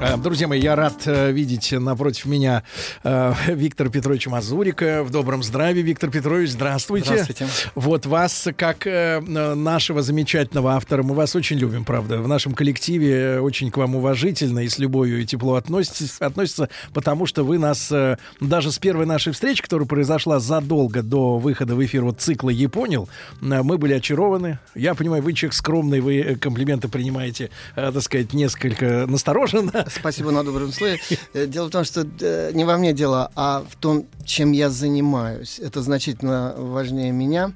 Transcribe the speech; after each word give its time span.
Э, 0.00 0.16
друзья 0.16 0.46
мои, 0.46 0.60
я 0.60 0.76
рад 0.76 1.02
э, 1.06 1.32
видеть 1.32 1.72
напротив 1.72 2.26
меня 2.26 2.62
э, 3.02 3.34
Виктора 3.48 3.90
Петровича 3.90 4.30
Мазурика. 4.30 5.02
В 5.02 5.10
добром 5.10 5.42
здравии, 5.42 5.80
Виктор 5.80 6.08
Петрович, 6.08 6.50
здравствуйте. 6.50 7.06
Здравствуйте. 7.06 7.46
Вот 7.74 8.06
вас, 8.06 8.46
как 8.56 8.86
нашего 8.86 10.02
замечательного 10.02 10.74
автора, 10.74 11.02
мы 11.02 11.14
вас 11.14 11.34
очень 11.34 11.58
любим, 11.58 11.84
правда. 11.84 12.18
В 12.18 12.28
нашем 12.28 12.54
коллективе 12.54 13.40
очень 13.40 13.72
к 13.72 13.76
вам 13.76 13.96
уважительно 13.96 14.60
и 14.60 14.68
с 14.68 14.78
любовью 14.78 15.20
и 15.20 15.26
тепло 15.26 15.54
относится, 15.54 16.24
относится 16.24 16.68
потому 16.92 17.26
что 17.26 17.42
вы 17.42 17.58
нас 17.58 17.92
даже 18.40 18.70
с 18.70 18.78
первой 18.78 19.06
нашей 19.06 19.32
встречи, 19.32 19.62
которая 19.62 19.88
произошла 19.88 20.38
задолго 20.38 21.02
до 21.02 21.38
выхода 21.38 21.74
в 21.74 21.84
эфир 21.84 22.04
вот 22.04 22.20
цикла 22.20 22.50
«Японил», 22.50 23.08
э, 23.42 23.62
мы 23.62 23.78
были 23.78 23.94
очарованы. 23.94 24.60
Я 24.76 24.94
понимаю, 24.94 25.22
вы 25.22 25.32
человек 25.32 25.54
скромный, 25.54 26.00
вы 26.00 26.36
комплименты 26.40 26.88
принимаете, 26.88 27.50
так 27.74 28.00
сказать, 28.02 28.32
несколько 28.32 29.06
настороженно. 29.08 29.87
Спасибо 29.88 30.30
на 30.30 30.44
добром 30.44 30.72
слове. 30.72 31.00
Э, 31.34 31.46
дело 31.46 31.68
в 31.68 31.70
том, 31.70 31.84
что 31.84 32.06
э, 32.20 32.52
не 32.54 32.64
во 32.64 32.76
мне 32.78 32.92
дело, 32.92 33.30
а 33.34 33.64
в 33.68 33.76
том, 33.76 34.06
чем 34.24 34.52
я 34.52 34.70
занимаюсь. 34.70 35.58
Это 35.58 35.82
значительно 35.82 36.54
важнее 36.56 37.12
меня. 37.12 37.52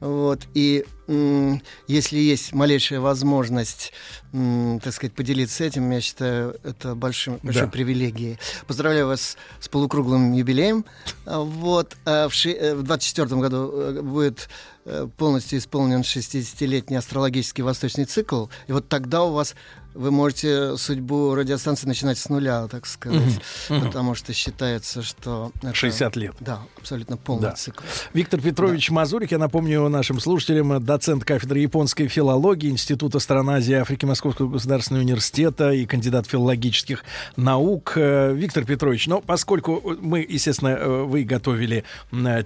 Вот. 0.00 0.40
И 0.54 0.84
если 1.06 2.18
есть 2.18 2.52
малейшая 2.52 3.00
возможность, 3.00 3.92
так 4.32 4.92
сказать, 4.92 5.12
поделиться 5.14 5.64
этим, 5.64 5.90
я 5.90 6.00
считаю, 6.00 6.56
это 6.64 6.94
большим, 6.94 7.38
большой 7.42 7.62
Да. 7.62 7.68
привилегией. 7.68 8.38
Поздравляю 8.66 9.06
вас 9.08 9.36
с 9.60 9.68
полукруглым 9.68 10.32
юбилеем. 10.32 10.84
А, 11.26 11.40
Вот. 11.40 11.96
а 12.04 12.28
В, 12.28 12.34
ши- 12.34 12.52
э, 12.52 12.74
в 12.74 12.82
24 12.82 13.40
году 13.40 13.70
э, 13.72 14.00
будет 14.02 14.48
э, 14.86 15.08
полностью 15.16 15.58
исполнен 15.58 16.00
60-летний 16.02 16.96
астрологический 16.96 17.62
восточный 17.64 18.04
цикл. 18.06 18.46
И 18.66 18.72
вот 18.72 18.88
тогда 18.88 19.22
у 19.22 19.32
вас 19.32 19.54
вы 19.94 20.10
можете 20.10 20.76
судьбу 20.76 21.34
радиостанции 21.36 21.86
начинать 21.86 22.18
с 22.18 22.28
нуля, 22.28 22.66
так 22.66 22.84
сказать. 22.86 23.40
Потому 23.68 24.14
что 24.16 24.32
считается, 24.32 25.02
что... 25.02 25.52
это- 25.62 25.72
60 25.72 26.16
лет. 26.16 26.34
Да, 26.40 26.62
абсолютно 26.76 27.16
полный 27.16 27.42
Да. 27.42 27.52
цикл. 27.52 27.82
Виктор 28.12 28.40
Петрович 28.40 28.90
Мазурик, 28.90 29.30
я 29.30 29.38
напомню 29.38 29.88
нашим 29.88 30.18
слушателям, 30.18 30.84
доцент 30.94 31.24
кафедры 31.24 31.58
японской 31.58 32.06
филологии 32.06 32.70
Института 32.70 33.18
стран 33.18 33.50
Азии 33.50 33.74
Африки 33.74 34.04
Московского 34.04 34.48
государственного 34.48 35.02
университета 35.02 35.72
и 35.72 35.86
кандидат 35.86 36.28
филологических 36.28 37.04
наук. 37.36 37.94
Э, 37.96 38.32
Виктор 38.32 38.64
Петрович, 38.64 39.08
ну, 39.08 39.20
поскольку 39.20 39.82
мы, 40.00 40.20
естественно, 40.20 40.68
э, 40.68 41.02
вы 41.02 41.24
готовили 41.24 41.82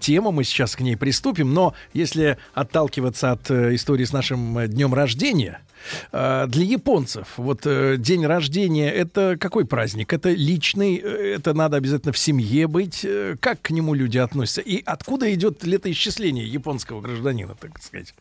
тему, 0.01 0.33
мы 0.33 0.45
сейчас 0.45 0.77
к 0.77 0.81
ней 0.81 0.97
приступим, 0.97 1.53
но 1.53 1.75
если 1.93 2.39
отталкиваться 2.55 3.33
от 3.33 3.51
э, 3.51 3.75
истории 3.75 4.07
с 4.07 4.15
нашим 4.15 4.57
э, 4.57 4.67
днем 4.67 4.95
рождения, 4.95 5.61
э, 5.61 5.78
для 6.13 6.65
японцев 6.65 7.29
вот 7.37 7.67
э, 7.67 7.97
день 7.99 8.27
рождения 8.27 8.91
это 8.91 9.37
какой 9.39 9.65
праздник? 9.65 10.13
Это 10.13 10.31
личный, 10.31 10.97
э, 10.97 11.35
это 11.37 11.55
надо 11.55 11.77
обязательно 11.77 12.13
в 12.13 12.19
семье 12.19 12.67
быть. 12.67 13.05
Э, 13.05 13.37
Как 13.41 13.63
к 13.63 13.71
нему 13.71 13.95
люди 13.95 14.19
относятся? 14.19 14.61
И 14.61 14.83
откуда 14.85 15.33
идет 15.33 15.65
летоисчисление 15.65 16.47
японского 16.47 17.01
гражданина, 17.01 17.55
так 17.55 17.83
сказать? 17.83 18.15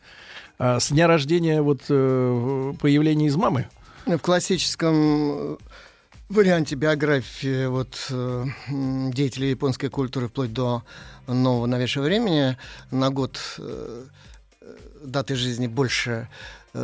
А 0.58 0.80
С 0.80 0.90
дня 0.90 1.06
рождения 1.06 1.62
вот 1.62 1.82
появления 1.86 3.26
из 3.26 3.36
мамы? 3.36 3.68
В 4.06 4.18
классическом 4.18 5.58
варианте 6.28 6.74
биографии 6.74 7.66
вот, 7.66 8.10
деятелей 9.12 9.50
японской 9.50 9.88
культуры 9.88 10.28
вплоть 10.28 10.52
до 10.52 10.82
нового 11.26 11.66
новейшего 11.66 12.04
времени 12.04 12.56
на 12.90 13.10
год 13.10 13.38
даты 15.04 15.36
жизни 15.36 15.66
больше, 15.66 16.28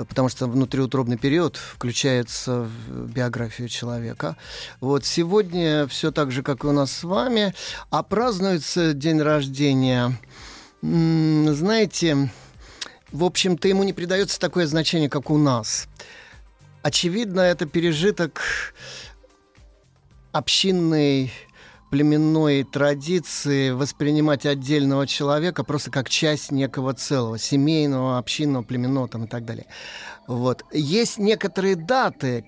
потому 0.08 0.28
что 0.28 0.46
внутриутробный 0.46 1.16
период 1.16 1.56
включается 1.56 2.62
в 2.62 3.10
биографию 3.10 3.68
человека. 3.68 4.36
Вот 4.80 5.04
сегодня 5.04 5.86
все 5.86 6.10
так 6.10 6.32
же, 6.32 6.42
как 6.42 6.64
и 6.64 6.66
у 6.66 6.72
нас 6.72 6.92
с 6.92 7.04
вами, 7.04 7.54
а 7.90 8.02
празднуется 8.02 8.92
день 8.92 9.20
рождения, 9.20 10.18
знаете, 10.82 12.30
в 13.12 13.24
общем-то, 13.24 13.68
ему 13.68 13.84
не 13.84 13.92
придается 13.92 14.40
такое 14.40 14.66
значение, 14.66 15.08
как 15.08 15.30
у 15.30 15.38
нас. 15.38 15.88
Очевидно, 16.82 17.40
это 17.40 17.64
пережиток 17.64 18.42
общинной 20.32 21.32
племенной 21.94 22.64
традиции 22.64 23.70
воспринимать 23.70 24.46
отдельного 24.46 25.06
человека 25.06 25.62
просто 25.62 25.92
как 25.92 26.10
часть 26.10 26.50
некого 26.50 26.92
целого, 26.92 27.38
семейного, 27.38 28.18
общинного, 28.18 28.64
племенного 28.64 29.06
там, 29.06 29.26
и 29.26 29.28
так 29.28 29.44
далее. 29.44 29.66
Вот. 30.26 30.64
Есть 30.72 31.18
некоторые 31.18 31.76
даты, 31.76 32.46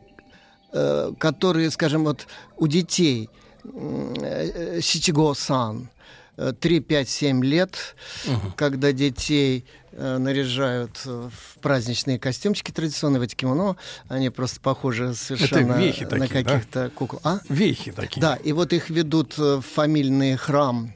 э, 0.73 1.13
которые, 1.21 1.71
скажем, 1.71 2.03
вот 2.03 2.27
у 2.57 2.67
детей 2.67 3.31
э, 3.63 3.69
э, 3.69 4.81
Ситиго-сан, 4.81 5.91
3-5-7 6.37 7.43
лет, 7.43 7.97
угу. 8.27 8.53
когда 8.57 8.93
детей 8.93 9.65
э, 9.93 10.19
наряжают 10.19 11.05
в 11.05 11.59
праздничные 11.61 12.19
костюмчики 12.19 12.71
традиционные, 12.71 13.21
в 13.21 13.23
эти 13.23 13.35
кимоно. 13.35 13.77
Они 14.09 14.31
просто 14.31 14.61
похожи 14.61 15.15
совершенно 15.15 15.75
такие, 15.75 16.07
на 16.09 16.29
каких-то 16.29 16.85
да? 16.85 16.91
кукол. 16.91 17.21
А? 17.25 17.41
Вехи 17.49 17.93
такие. 17.93 18.21
Да, 18.21 18.37
и 18.37 18.53
вот 18.53 18.73
их 18.73 18.91
ведут 18.91 19.39
в 19.39 19.63
фамильный 19.63 20.37
храм 20.37 20.93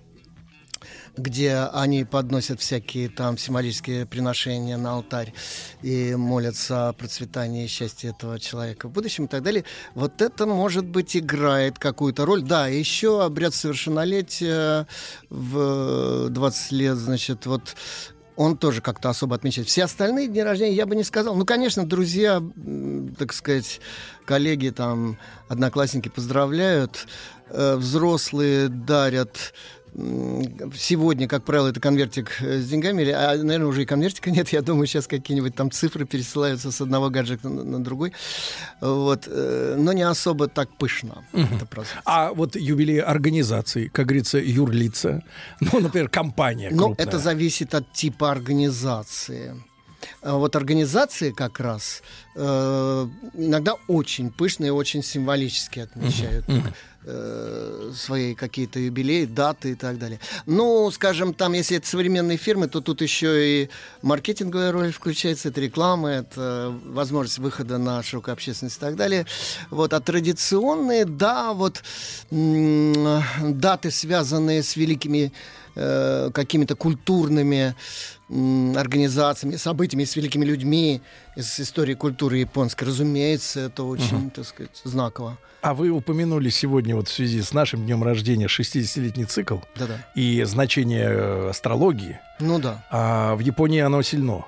где 1.17 1.57
они 1.73 2.05
подносят 2.05 2.61
всякие 2.61 3.09
там 3.09 3.37
символические 3.39 4.07
приношения 4.07 4.77
на 4.77 4.93
алтарь 4.93 5.33
и 5.83 6.15
молятся 6.15 6.89
о 6.89 6.93
процветании 6.93 7.65
и 7.65 7.69
счастье 7.69 8.11
этого 8.11 8.39
человека 8.39 8.89
в 8.89 8.93
будущем 8.93 9.25
и 9.25 9.29
так 9.29 9.43
далее. 9.43 9.65
Вот 9.95 10.23
это, 10.23 10.47
может 10.47 10.87
быть, 10.87 11.17
играет 11.17 11.79
какую-то 11.79 12.25
роль. 12.25 12.43
Да, 12.43 12.67
еще 12.67 13.25
обряд 13.25 13.55
совершеннолетия 13.55 14.87
в 15.29 16.29
20 16.31 16.73
лет, 16.73 16.97
значит, 16.97 17.47
вот 17.47 17.77
он 18.41 18.57
тоже 18.57 18.81
как-то 18.81 19.11
особо 19.11 19.37
отмечает. 19.37 19.69
Все 19.69 19.85
остальные 19.85 20.29
дни 20.29 20.43
рождения 20.43 20.75
я 20.75 20.87
бы 20.87 20.97
не 20.97 21.05
сказал. 21.05 21.35
Ну, 21.35 21.45
конечно, 21.45 21.85
друзья, 21.85 22.43
так 23.19 23.35
сказать, 23.35 23.83
коллеги, 24.25 24.71
там, 24.71 25.19
одноклассники 25.49 26.09
поздравляют, 26.09 27.07
э, 27.51 27.77
взрослые 27.77 28.69
дарят 28.69 29.53
Сегодня, 29.95 31.27
как 31.29 31.45
правило, 31.45 31.69
это 31.69 31.81
конвертик 31.81 32.31
э, 32.41 32.61
с 32.61 32.69
деньгами, 32.69 33.03
или, 33.03 33.11
а, 33.11 33.37
наверное, 33.37 33.67
уже 33.67 33.83
и 33.83 33.87
конвертика 33.87 34.31
нет. 34.31 34.49
Я 34.51 34.63
думаю, 34.63 34.87
сейчас 34.87 35.07
какие-нибудь 35.07 35.55
там 35.55 35.71
цифры 35.71 36.05
пересылаются 36.07 36.71
с 36.71 36.81
одного 36.81 37.11
гаджета 37.11 37.49
на, 37.49 37.65
на 37.65 37.83
другой. 37.85 38.13
Вот. 38.81 39.25
э, 39.27 39.77
Но 39.79 39.93
не 39.93 40.03
особо 40.03 40.49
так 40.49 40.69
пышно. 40.77 41.25
Это 41.33 41.67
просто. 41.67 42.01
А 42.05 42.33
вот 42.33 42.57
юбилей 42.57 43.01
организации, 43.01 43.89
как 43.89 44.07
говорится, 44.07 44.39
юрлица, 44.39 45.23
ну, 45.61 45.81
например, 45.81 46.09
компания 46.09 46.71
Ну, 46.71 46.87
крупная. 46.87 47.07
это 47.07 47.19
зависит 47.19 47.75
от 47.75 47.93
типа 47.93 48.31
организации. 48.31 49.55
А 50.23 50.37
Вот 50.37 50.57
организации 50.57 51.31
как 51.31 51.61
раз 51.61 52.03
э, 52.35 53.07
иногда 53.35 53.75
очень 53.87 54.31
пышно 54.31 54.65
и 54.65 54.71
очень 54.71 55.03
символически 55.03 55.81
отмечают 55.81 56.47
э, 57.05 57.93
свои 57.95 58.35
какие-то 58.35 58.79
юбилеи, 58.79 59.25
даты 59.25 59.73
и 59.73 59.75
так 59.75 59.99
далее. 59.99 60.21
Ну, 60.47 60.91
скажем, 60.91 61.35
там, 61.35 61.53
если 61.53 61.77
это 61.77 61.87
современные 61.87 62.37
фирмы, 62.37 62.69
то 62.69 62.81
тут 62.81 63.03
еще 63.03 63.63
и 63.65 63.71
маркетинговая 64.03 64.73
роль 64.73 64.93
включается, 64.93 65.49
это 65.49 65.61
реклама, 65.61 66.11
это 66.11 66.75
возможность 66.85 67.39
выхода 67.39 67.79
на 67.79 68.03
широкую 68.03 68.33
общественность 68.33 68.77
и 68.77 68.81
так 68.81 68.97
далее. 68.97 69.27
Вот, 69.71 69.93
а 69.93 70.01
традиционные, 70.01 71.05
да, 71.05 71.53
вот 71.53 71.83
м, 72.31 73.23
даты, 73.41 73.91
связанные 73.91 74.63
с 74.63 74.77
великими 74.77 75.33
э, 75.75 76.31
какими-то 76.33 76.75
культурными 76.77 77.75
м, 78.29 78.77
организациями, 78.77 79.57
событиями, 79.57 80.05
с 80.05 80.17
великими 80.17 80.45
людьми 80.45 81.01
из 81.37 81.59
истории 81.61 81.95
культуры 81.95 82.39
японской. 82.39 82.85
Разумеется, 82.85 83.61
это 83.61 83.83
очень, 83.83 84.31
так 84.31 84.47
сказать, 84.47 84.81
знаково. 84.85 85.39
А 85.63 85.75
вы 85.75 85.91
упомянули 85.91 86.49
сегодня 86.49 86.97
вот 86.97 87.09
в 87.09 87.13
связи 87.13 87.43
с 87.43 87.53
нашим 87.53 87.85
днем 87.85 88.03
рождения 88.03 88.47
60-летний 88.47 89.27
цикл 89.27 89.59
Да-да. 89.77 90.07
и 90.15 90.43
значение 90.45 91.07
э, 91.11 91.49
астрологии. 91.51 92.19
Ну 92.39 92.59
да. 92.59 92.85
А 92.91 93.35
в 93.35 93.41
Японии 93.41 93.81
оно 93.81 94.01
сильно. 94.03 94.47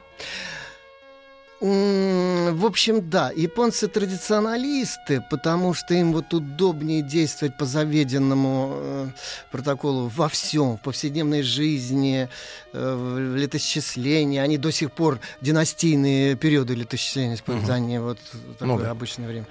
В 1.63 2.67
общем, 2.67 3.09
да, 3.09 3.31
японцы 3.31 3.87
традиционалисты, 3.87 5.25
потому 5.31 5.75
что 5.75 5.95
им 5.95 6.13
вот 6.13 6.35
удобнее 6.35 7.03
действовать 7.03 7.57
по 7.57 7.67
заведенному 7.67 8.73
э, 8.75 9.09
протоколу 9.53 10.09
во 10.09 10.29
всем, 10.29 10.77
в 10.77 10.81
повседневной 10.81 11.43
жизни, 11.43 12.29
э, 12.73 12.95
в 12.95 13.37
летосчислении. 13.37 14.41
Они 14.41 14.59
до 14.59 14.73
сих 14.73 14.91
пор 14.91 15.21
династийные 15.41 16.35
периоды 16.35 16.75
летосчисления 16.75 17.37
используют, 17.37 17.69
угу. 17.69 17.77
они 17.77 17.99
вот 18.01 18.19
такое 18.59 18.79
ну, 18.79 18.79
да. 18.81 18.91
обычное 18.91 19.29
время. 19.29 19.47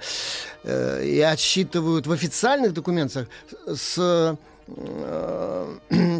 Э, 0.64 1.02
и 1.02 1.18
отсчитывают 1.20 2.06
в 2.06 2.12
официальных 2.12 2.74
документах 2.74 3.26
с 3.66 4.36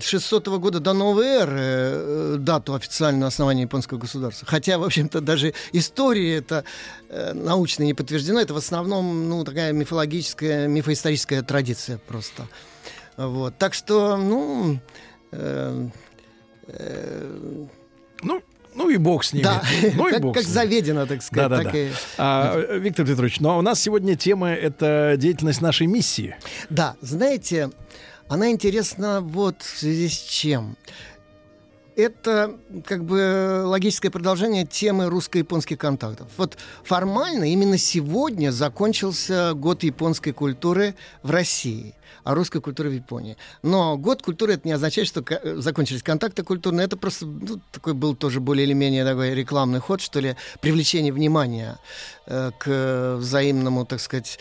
600 0.00 0.48
года 0.48 0.80
до 0.80 0.92
новой 0.92 1.26
эры 1.26 1.60
э, 1.60 2.36
дату 2.38 2.74
официального 2.74 3.28
основания 3.28 3.62
японского 3.62 3.98
государства. 3.98 4.46
Хотя, 4.48 4.78
в 4.78 4.84
общем-то, 4.84 5.20
даже 5.20 5.54
история 5.72 6.36
это 6.36 6.64
э, 7.08 7.32
научно 7.34 7.84
не 7.84 7.94
подтверждено. 7.94 8.40
Это 8.40 8.54
в 8.54 8.56
основном 8.56 9.28
ну, 9.28 9.44
такая 9.44 9.72
мифологическая, 9.72 10.66
мифоисторическая 10.66 11.42
традиция 11.42 11.98
просто. 11.98 12.48
Вот. 13.16 13.56
Так 13.58 13.74
что, 13.74 14.16
ну... 14.16 14.80
Э, 15.30 15.88
э, 16.66 17.66
ну, 18.22 18.42
ну 18.74 18.88
и 18.88 18.96
бог 18.96 19.24
с 19.24 19.32
ними. 19.32 19.44
Да, 19.44 19.62
ну, 19.94 20.08
и 20.08 20.12
как, 20.12 20.22
бог 20.22 20.34
как 20.34 20.44
заведено, 20.44 21.06
так 21.06 21.22
сказать. 21.22 21.48
Да, 21.48 21.56
да, 21.56 21.62
так 21.62 21.72
да. 21.72 21.78
И... 21.78 21.90
А, 22.18 22.78
Виктор 22.78 23.06
Петрович, 23.06 23.40
ну 23.40 23.50
а 23.50 23.58
у 23.58 23.62
нас 23.62 23.80
сегодня 23.80 24.16
тема— 24.16 24.50
это 24.52 25.14
деятельность 25.16 25.60
нашей 25.60 25.86
миссии. 25.86 26.36
Да, 26.70 26.96
знаете, 27.00 27.70
она 28.28 28.50
интересна 28.50 29.20
вот 29.20 29.62
в 29.62 29.78
связи 29.78 30.08
с 30.08 30.16
чем. 30.18 30.76
Это 31.94 32.56
как 32.86 33.04
бы 33.04 33.62
логическое 33.66 34.10
продолжение 34.10 34.66
темы 34.66 35.06
русско-японских 35.10 35.76
контактов. 35.76 36.28
Вот 36.38 36.56
формально 36.84 37.52
именно 37.52 37.76
сегодня 37.76 38.50
закончился 38.50 39.52
год 39.54 39.82
японской 39.82 40.32
культуры 40.32 40.94
в 41.22 41.30
России 41.30 41.94
о 42.24 42.34
русской 42.34 42.60
культуре 42.60 42.90
в 42.90 42.92
Японии. 42.92 43.36
Но 43.62 43.96
год 43.96 44.22
культуры 44.22 44.54
это 44.54 44.66
не 44.66 44.72
означает, 44.72 45.08
что 45.08 45.24
закончились 45.60 46.02
контакты 46.02 46.42
культурные. 46.42 46.86
Это 46.86 46.96
просто 46.96 47.26
ну, 47.26 47.60
такой 47.70 47.94
был 47.94 48.14
тоже 48.14 48.40
более 48.40 48.66
или 48.66 48.72
менее 48.72 49.04
такой 49.04 49.34
рекламный 49.34 49.80
ход, 49.80 50.00
что 50.00 50.20
ли, 50.20 50.36
привлечение 50.60 51.12
внимания 51.12 51.78
э, 52.26 52.50
к 52.58 53.16
взаимному, 53.18 53.84
так 53.86 54.00
сказать, 54.00 54.38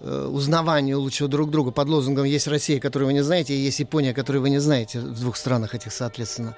э, 0.00 0.28
узнаванию 0.30 1.00
лучшего 1.00 1.28
друг 1.28 1.50
друга 1.50 1.70
под 1.70 1.88
лозунгом 1.88 2.24
«Есть 2.24 2.48
Россия, 2.48 2.80
которую 2.80 3.06
вы 3.06 3.12
не 3.12 3.22
знаете, 3.22 3.54
и 3.54 3.58
есть 3.58 3.80
Япония, 3.80 4.14
которую 4.14 4.42
вы 4.42 4.50
не 4.50 4.58
знаете» 4.58 5.00
в 5.00 5.20
двух 5.20 5.36
странах 5.36 5.74
этих, 5.74 5.92
соответственно. 5.92 6.56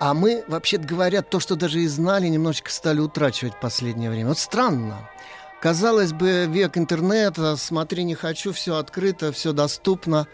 А 0.00 0.14
мы, 0.14 0.42
вообще 0.48 0.78
говоря, 0.78 1.22
то, 1.22 1.38
что 1.38 1.54
даже 1.54 1.80
и 1.80 1.86
знали, 1.86 2.26
немножечко 2.26 2.72
стали 2.72 2.98
утрачивать 2.98 3.54
в 3.54 3.60
последнее 3.60 4.10
время. 4.10 4.30
Вот 4.30 4.38
странно. 4.38 5.08
Казалось 5.62 6.12
бы, 6.12 6.46
век 6.46 6.76
интернета, 6.76 7.54
смотри, 7.54 8.02
не 8.02 8.16
хочу, 8.16 8.52
все 8.52 8.78
открыто, 8.78 9.30
все 9.30 9.52
доступно. 9.52 10.26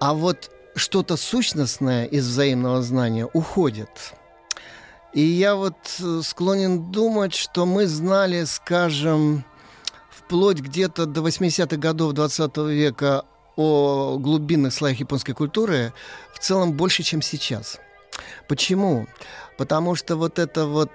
А 0.00 0.14
вот 0.14 0.50
что-то 0.74 1.18
сущностное 1.18 2.06
из 2.06 2.26
взаимного 2.26 2.80
знания 2.80 3.28
уходит. 3.34 4.14
И 5.12 5.20
я 5.20 5.54
вот 5.54 5.76
э, 6.00 6.22
склонен 6.24 6.90
думать, 6.90 7.34
что 7.34 7.66
мы 7.66 7.86
знали, 7.86 8.44
скажем, 8.44 9.44
вплоть 10.08 10.60
где-то 10.60 11.04
до 11.04 11.20
80-х 11.20 11.76
годов 11.76 12.14
20 12.14 12.56
века 12.56 13.26
о 13.56 14.16
глубинных 14.16 14.72
слоях 14.72 15.00
японской 15.00 15.34
культуры 15.34 15.92
в 16.32 16.38
целом 16.38 16.72
больше, 16.72 17.02
чем 17.02 17.20
сейчас. 17.20 17.78
Почему? 18.48 19.06
Потому 19.58 19.94
что 19.94 20.16
вот 20.16 20.38
это 20.38 20.64
вот 20.64 20.92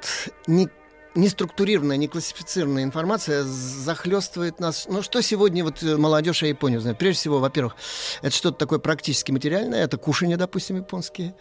не 0.48 0.68
неструктурированная, 1.16 1.98
неклассифицированная 1.98 2.84
информация 2.84 3.44
захлестывает 3.44 4.60
нас. 4.60 4.88
Ну, 4.90 5.02
что 5.02 5.22
сегодня 5.22 5.64
вот 5.64 5.82
э, 5.84 5.98
молодежь 5.98 6.44
о 6.44 6.48
Японии 6.48 6.78
знает? 6.78 6.98
Прежде 6.98 7.20
всего, 7.20 7.40
во-первых, 7.40 7.76
это 8.22 8.36
что-то 8.36 8.58
такое 8.58 8.80
практически 8.80 9.32
материальное, 9.32 9.84
это 9.84 9.98
кушание, 9.98 10.38
допустим, 10.38 10.78
японские, 10.78 11.36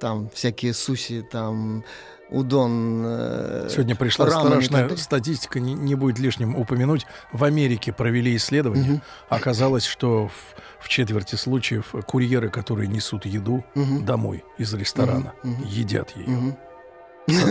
там 0.00 0.28
всякие 0.30 0.74
суси, 0.74 1.26
там 1.30 1.84
удон. 2.30 3.02
Э, 3.06 3.68
Сегодня 3.70 3.96
пришла 3.96 4.28
страшная 4.28 4.94
статистика, 4.96 5.60
не, 5.60 5.74
не 5.74 5.94
будет 5.94 6.18
лишним 6.18 6.56
упомянуть. 6.56 7.06
В 7.32 7.44
Америке 7.44 7.92
провели 7.92 8.36
исследование. 8.36 8.94
Угу. 8.94 9.00
Оказалось, 9.28 9.84
что 9.84 10.28
в, 10.28 10.84
в 10.84 10.88
четверти 10.88 11.36
случаев 11.36 11.94
курьеры, 12.06 12.50
которые 12.50 12.88
несут 12.88 13.26
еду 13.26 13.64
угу. 13.74 14.00
домой 14.00 14.44
из 14.58 14.74
ресторана, 14.74 15.32
угу. 15.42 15.64
едят 15.64 16.16
ее. 16.16 16.36
Угу. 16.36 16.58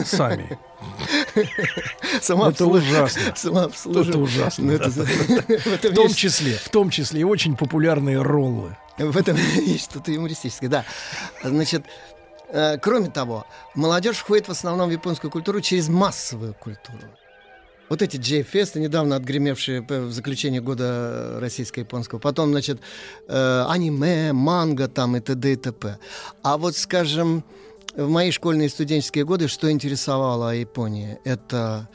Сами. 0.06 0.57
Это 2.16 2.66
ужасно. 2.66 3.19
Это 3.44 4.18
ужасно. 4.18 4.63
Ну, 4.63 4.77
в 4.77 5.94
том 5.94 6.13
числе, 6.13 6.54
в 6.54 6.69
том 6.69 6.89
числе 6.89 7.22
и 7.22 7.24
очень 7.24 7.56
популярные 7.56 8.22
роллы. 8.22 8.77
В 8.98 9.18
этом 9.18 9.36
есть 9.66 9.92
что-то 9.92 10.12
юмористическое, 10.12 10.69
да. 10.69 10.86
Значит, 11.44 11.83
э, 12.50 12.77
кроме 12.77 13.10
того, 13.10 13.45
молодежь 13.74 14.18
входит 14.18 14.48
в 14.48 14.51
основном 14.51 14.89
в 14.89 14.92
японскую 14.92 15.31
культуру 15.31 15.62
через 15.62 15.89
массовую 15.89 16.54
культуру. 16.54 17.00
Вот 17.88 18.01
эти 18.01 18.18
J-фесты, 18.18 18.80
недавно 18.80 19.16
отгремевшие 19.16 19.81
в 19.81 20.12
заключении 20.12 20.57
года 20.57 21.38
российско-японского. 21.39 22.18
Потом, 22.18 22.50
значит, 22.50 22.80
э, 23.27 23.66
аниме, 23.68 24.33
манга 24.33 24.88
там 24.88 25.16
и 25.18 25.19
т.д. 25.19 25.51
и 25.51 25.56
т.п. 25.56 26.00
А 26.42 26.57
вот, 26.57 26.75
скажем, 26.75 27.44
в 27.96 28.10
мои 28.10 28.32
школьные 28.32 28.68
и 28.68 28.70
студенческие 28.70 29.26
годы 29.26 29.48
что 29.48 29.72
интересовало 29.72 30.52
о 30.52 30.56
Японии? 30.56 31.18
Это 31.24 31.88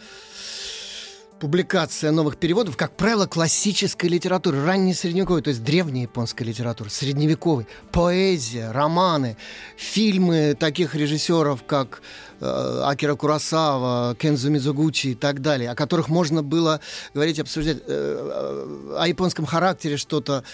публикация 1.41 2.11
новых 2.11 2.37
переводов, 2.37 2.77
как 2.77 2.95
правило, 2.97 3.27
классической 3.27 4.11
литературы, 4.11 4.63
ранней 4.63 4.93
средневековой, 4.93 5.41
то 5.41 5.49
есть 5.49 5.65
древней 5.65 6.03
японской 6.03 6.43
литературы, 6.43 6.91
средневековой, 6.91 7.67
поэзия, 7.91 8.71
романы, 8.71 9.37
фильмы 9.77 10.55
таких 10.59 10.95
режиссеров, 10.95 11.65
как 11.65 12.03
э, 12.41 12.83
Акира 12.85 13.15
Курасава, 13.15 14.15
Кензу 14.17 14.51
Мизугучи 14.51 15.09
и 15.09 15.15
так 15.15 15.41
далее, 15.41 15.71
о 15.71 15.75
которых 15.75 16.11
можно 16.11 16.43
было 16.43 16.81
говорить, 17.15 17.41
обсуждать 17.41 17.79
э, 17.79 17.81
э 17.87 18.97
о 18.99 19.09
японском 19.09 19.47
характере 19.47 19.97
что-то. 19.97 20.45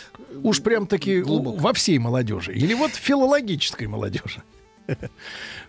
Уж 0.42 0.62
прям 0.62 0.86
таки 0.86 1.20
во 1.20 1.72
всей 1.72 1.98
молодежи 1.98 2.54
или 2.54 2.74
вот 2.74 2.92
филологической 2.92 3.88
молодежи. 3.88 4.42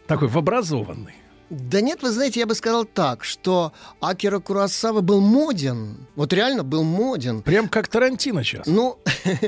Такой 0.07 0.27
в 0.27 0.37
образованный. 0.37 1.15
Да 1.49 1.79
нет, 1.79 2.03
вы 2.03 2.11
знаете, 2.11 2.41
я 2.41 2.45
бы 2.45 2.55
сказал 2.55 2.83
так, 2.83 3.23
что 3.23 3.71
Акира 4.01 4.39
Курасава 4.39 4.99
был 4.99 5.21
моден. 5.21 6.05
Вот 6.15 6.33
реально 6.33 6.63
был 6.63 6.83
моден. 6.83 7.41
Прям 7.41 7.69
как 7.69 7.87
Тарантино 7.87 8.43
сейчас. 8.43 8.67
Ну, 8.67 8.99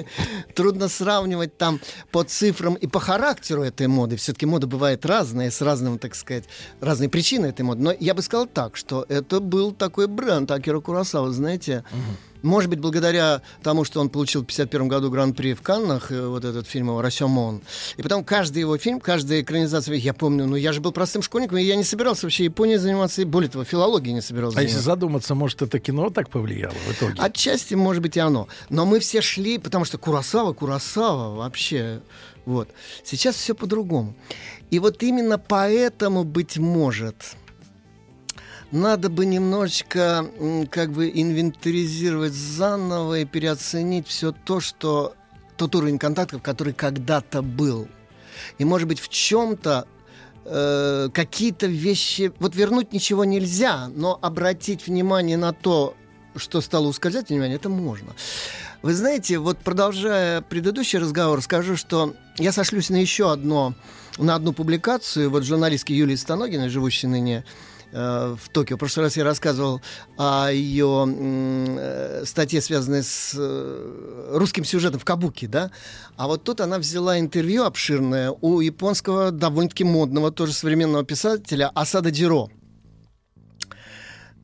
трудно 0.56 0.88
сравнивать 0.88 1.57
там 1.57 1.81
по 2.11 2.23
цифрам 2.23 2.76
и 2.76 2.88
по 2.88 3.02
характеру 3.02 3.64
этой 3.64 3.88
моды. 3.88 4.16
Все-таки 4.16 4.45
мода 4.45 4.66
бывает 4.66 5.06
разная, 5.06 5.52
с 5.52 5.61
разным, 5.61 5.99
так 5.99 6.16
сказать, 6.16 6.45
разные 6.80 7.09
причины 7.09 7.47
этой 7.47 7.64
моды. 7.64 7.81
Но 7.81 7.92
я 7.92 8.14
бы 8.14 8.21
сказал 8.21 8.47
так, 8.47 8.78
что 8.78 9.06
это 9.09 9.42
был 9.42 9.73
такой 9.73 10.07
бренд 10.07 10.49
Акира 10.52 10.80
Курасава, 10.80 11.31
знаете. 11.33 11.83
Угу 11.92 12.29
может 12.42 12.69
быть, 12.69 12.80
благодаря 12.80 13.42
тому, 13.64 13.84
что 13.84 14.00
он 14.00 14.10
получил 14.10 14.42
в 14.42 14.46
1951 14.46 14.88
году 14.88 15.12
Гран-при 15.12 15.54
в 15.54 15.62
Каннах, 15.62 16.12
э, 16.12 16.28
вот 16.28 16.46
этот 16.46 16.68
фильм 16.68 16.88
его 16.88 17.02
«Расемон». 17.02 17.62
И 17.98 18.02
потом 18.02 18.24
каждый 18.24 18.60
его 18.60 18.78
фильм, 18.78 19.00
каждая 19.00 19.42
экранизация, 19.42 19.96
я 19.96 20.14
помню, 20.14 20.46
ну 20.46 20.56
я 20.56 20.74
же 20.74 20.81
был 20.81 20.92
простым 20.92 21.22
школьником, 21.22 21.58
и 21.58 21.64
я 21.64 21.76
не 21.76 21.84
собирался 21.84 22.26
вообще 22.26 22.46
Японией 22.46 22.78
заниматься, 22.78 23.22
и 23.22 23.26
более 23.26 23.50
того, 23.50 23.64
филологией 23.64 24.14
не 24.14 24.22
собирался 24.22 24.60
А 24.60 24.62
если 24.62 24.78
задуматься, 24.78 25.36
может, 25.36 25.62
это 25.62 25.80
кино 25.80 26.10
так 26.10 26.30
повлияло 26.30 26.74
в 26.88 26.92
итоге? 26.94 27.16
Отчасти, 27.18 27.76
может 27.76 28.02
быть, 28.02 28.18
и 28.18 28.19
оно. 28.19 28.48
Но 28.69 28.86
мы 28.86 29.00
все 29.00 29.22
шли, 29.22 29.58
потому 29.58 29.86
что 29.86 29.98
Курасава, 29.98 30.54
Курасава 30.54 31.36
вообще... 31.36 32.02
Вот. 32.46 32.69
Сейчас 33.04 33.36
все 33.36 33.54
по-другому. 33.54 34.16
И 34.72 34.80
вот 34.80 35.04
именно 35.04 35.38
поэтому, 35.38 36.24
быть 36.24 36.58
может, 36.58 37.36
надо 38.71 39.09
бы 39.09 39.26
немножечко 39.26 40.26
как 40.69 40.92
бы 40.92 41.09
инвентаризировать 41.14 42.33
заново 42.33 43.19
и 43.19 43.26
переоценить 43.26 44.07
все 44.07 44.31
то, 44.31 44.59
что 44.59 45.16
тот 45.57 45.76
уровень 45.76 45.99
контактов, 45.99 46.42
который 46.42 46.73
когда-то 46.73 47.42
был. 47.42 47.88
И, 48.57 48.66
может 48.66 48.88
быть, 48.88 48.99
в 48.99 49.09
чем-то 49.09 49.85
э, 50.45 51.09
какие-то 51.14 51.68
вещи... 51.68 52.31
Вот 52.40 52.56
вернуть 52.56 52.94
ничего 52.94 53.26
нельзя, 53.26 53.90
но 53.94 54.18
обратить 54.21 54.88
внимание 54.88 55.38
на 55.38 55.52
то, 55.52 55.95
что 56.35 56.61
стало 56.61 56.88
ускользать 56.88 57.30
внимание, 57.30 57.57
это 57.57 57.69
можно. 57.69 58.14
Вы 58.81 58.94
знаете, 58.94 59.40
вот 59.40 59.57
продолжая 59.57 60.42
предыдущий 60.42 60.99
разговор, 60.99 61.42
скажу, 61.42 61.76
что 61.76 62.16
я 62.38 62.54
сошлюсь 62.54 62.90
на 62.90 62.95
еще 62.95 63.31
одно, 63.31 63.73
на 64.18 64.35
одну 64.35 64.54
публикацию 64.54 65.30
вот 65.30 65.44
журналистки 65.44 65.92
Юлии 65.92 66.16
Станогиной, 66.16 66.69
живущей 66.69 67.09
ныне 67.09 67.44
Э, 67.92 68.36
в 68.40 68.50
Токио. 68.50 68.76
В 68.76 68.80
прошлый 68.80 69.06
раз 69.06 69.18
я 69.18 69.24
рассказывал 69.24 69.81
о 70.18 70.50
ее 70.52 71.08
э, 71.08 72.24
статье, 72.26 72.62
связанной 72.62 73.04
с 73.04 73.34
э, 73.36 74.30
русским 74.34 74.64
сюжетом 74.64 75.00
в 75.00 75.06
Кабуке, 75.06 75.48
да? 75.48 75.72
А 76.16 76.28
вот 76.28 76.44
тут 76.44 76.62
она 76.62 76.78
взяла 76.78 77.19
интервью 77.19 77.64
обширное 77.64 78.31
у 78.42 78.60
японского 78.60 79.31
довольно-таки 79.31 79.84
модного, 79.84 80.31
тоже 80.31 80.54
современного 80.54 81.04
писателя 81.04 81.72
Асада 81.74 82.12
Джиро. 82.12 82.50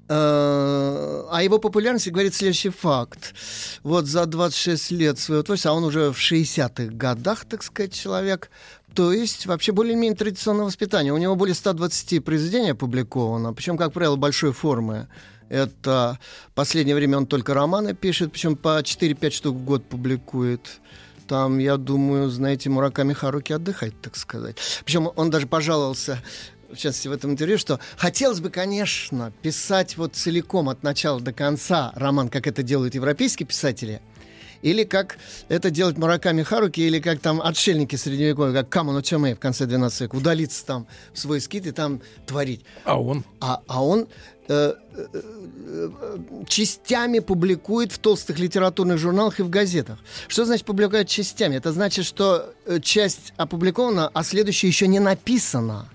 Э, 0.07 1.25
о 1.31 1.43
его 1.43 1.59
популярности 1.59 2.09
говорит 2.09 2.33
следующий 2.33 2.69
факт. 2.69 3.35
Вот 3.83 4.05
за 4.05 4.25
26 4.25 4.91
лет 4.91 5.19
своего 5.19 5.43
творчества, 5.43 5.71
а 5.71 5.73
он 5.75 5.83
уже 5.83 6.11
в 6.11 6.17
60-х 6.17 6.93
годах, 6.95 7.45
так 7.45 7.61
сказать, 7.61 7.93
человек, 7.93 8.49
то 8.95 9.11
есть 9.11 9.45
вообще 9.45 9.73
более-менее 9.73 10.15
традиционное 10.15 10.65
воспитание. 10.65 11.11
У 11.11 11.17
него 11.17 11.35
более 11.35 11.53
120 11.53 12.23
произведений 12.23 12.71
опубликовано, 12.71 13.53
причем, 13.53 13.77
как 13.77 13.91
правило, 13.91 14.15
большой 14.15 14.53
формы. 14.53 15.07
Это 15.49 16.17
последнее 16.55 16.95
время 16.95 17.17
он 17.17 17.27
только 17.27 17.53
романы 17.53 17.93
пишет, 17.93 18.31
причем 18.31 18.55
по 18.55 18.79
4-5 18.79 19.29
штук 19.31 19.57
в 19.57 19.63
год 19.63 19.85
публикует. 19.85 20.79
Там, 21.27 21.59
я 21.59 21.77
думаю, 21.77 22.29
знаете, 22.29 22.69
Мураками 22.69 23.13
Харуки 23.13 23.51
отдыхать, 23.51 23.99
так 24.01 24.15
сказать. 24.15 24.57
Причем 24.85 25.09
он 25.15 25.29
даже 25.29 25.45
пожаловался 25.45 26.19
в 26.71 26.77
частности, 26.77 27.07
в 27.07 27.11
этом 27.11 27.31
интервью, 27.31 27.57
что 27.57 27.79
хотелось 27.95 28.39
бы, 28.39 28.49
конечно, 28.49 29.31
писать 29.41 29.97
вот 29.97 30.15
целиком 30.15 30.67
от 30.67 30.83
начала 30.83 31.21
до 31.21 31.31
конца 31.31 31.91
роман, 31.95 32.27
как 32.27 32.47
это 32.47 32.63
делают 32.63 32.95
европейские 32.95 33.47
писатели, 33.47 34.01
или 34.61 34.83
как 34.83 35.17
это 35.49 35.69
делать 35.69 35.97
Мураками 35.97 36.43
Харуки, 36.43 36.81
или 36.81 36.99
как 36.99 37.19
там 37.19 37.41
отшельники 37.41 37.95
средневековые, 37.95 38.53
как 38.53 38.69
Камоно 38.69 39.01
Чамэй 39.01 39.35
в 39.35 39.39
конце 39.39 39.65
12 39.65 40.01
века, 40.01 40.15
удалиться 40.15 40.65
там 40.65 40.87
в 41.13 41.19
свой 41.19 41.41
скит 41.41 41.65
и 41.67 41.71
там 41.71 42.01
творить. 42.25 42.61
А 42.83 42.99
он? 42.99 43.23
А, 43.39 43.61
а 43.67 43.83
он 43.83 44.07
э, 44.47 44.73
э, 44.93 45.05
э, 45.13 45.89
частями 46.47 47.19
публикует 47.19 47.91
в 47.91 47.99
толстых 47.99 48.39
литературных 48.39 48.97
журналах 48.97 49.39
и 49.39 49.43
в 49.43 49.49
газетах. 49.49 49.99
Что 50.27 50.45
значит 50.45 50.65
публикует 50.65 51.07
частями? 51.07 51.55
Это 51.55 51.71
значит, 51.71 52.05
что 52.05 52.53
часть 52.81 53.33
опубликована, 53.37 54.09
а 54.13 54.23
следующая 54.23 54.67
еще 54.67 54.87
не 54.87 54.99
написана. 54.99 55.89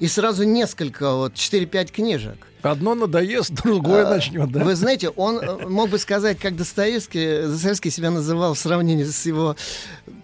И 0.00 0.08
сразу 0.08 0.44
несколько, 0.44 1.14
вот 1.14 1.34
4-5 1.34 1.92
книжек. 1.92 2.47
Одно 2.62 2.94
надоест, 2.94 3.52
другое 3.62 4.06
а, 4.06 4.10
начнет, 4.10 4.50
да? 4.50 4.64
Вы 4.64 4.74
знаете, 4.74 5.10
он 5.10 5.38
э, 5.38 5.66
мог 5.66 5.90
бы 5.90 5.98
сказать, 5.98 6.38
как 6.38 6.56
Достоевский, 6.56 7.42
Достоевский 7.42 7.90
себя 7.90 8.10
называл 8.10 8.54
в 8.54 8.58
сравнении 8.58 9.04
с 9.04 9.26
его 9.26 9.56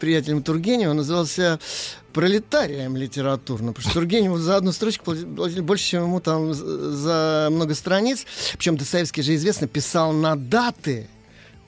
приятелем 0.01 0.43
Тургеневым, 0.43 0.91
он 0.91 0.97
назывался 0.99 1.61
пролетарием 2.13 2.97
литературным. 2.97 3.75
Потому 3.75 3.91
что 3.91 4.01
Тургеневу 4.01 4.39
за 4.39 4.57
одну 4.57 4.73
строчку 4.73 5.15
платили 5.15 5.61
больше, 5.61 5.85
чем 5.85 6.05
ему 6.05 6.21
там 6.21 6.55
за 6.55 7.49
много 7.51 7.75
страниц. 7.75 8.25
Причем 8.55 8.77
Достоевский 8.77 9.23
же 9.23 9.35
известно 9.35 9.67
писал 9.67 10.13
на 10.13 10.37
даты, 10.37 11.09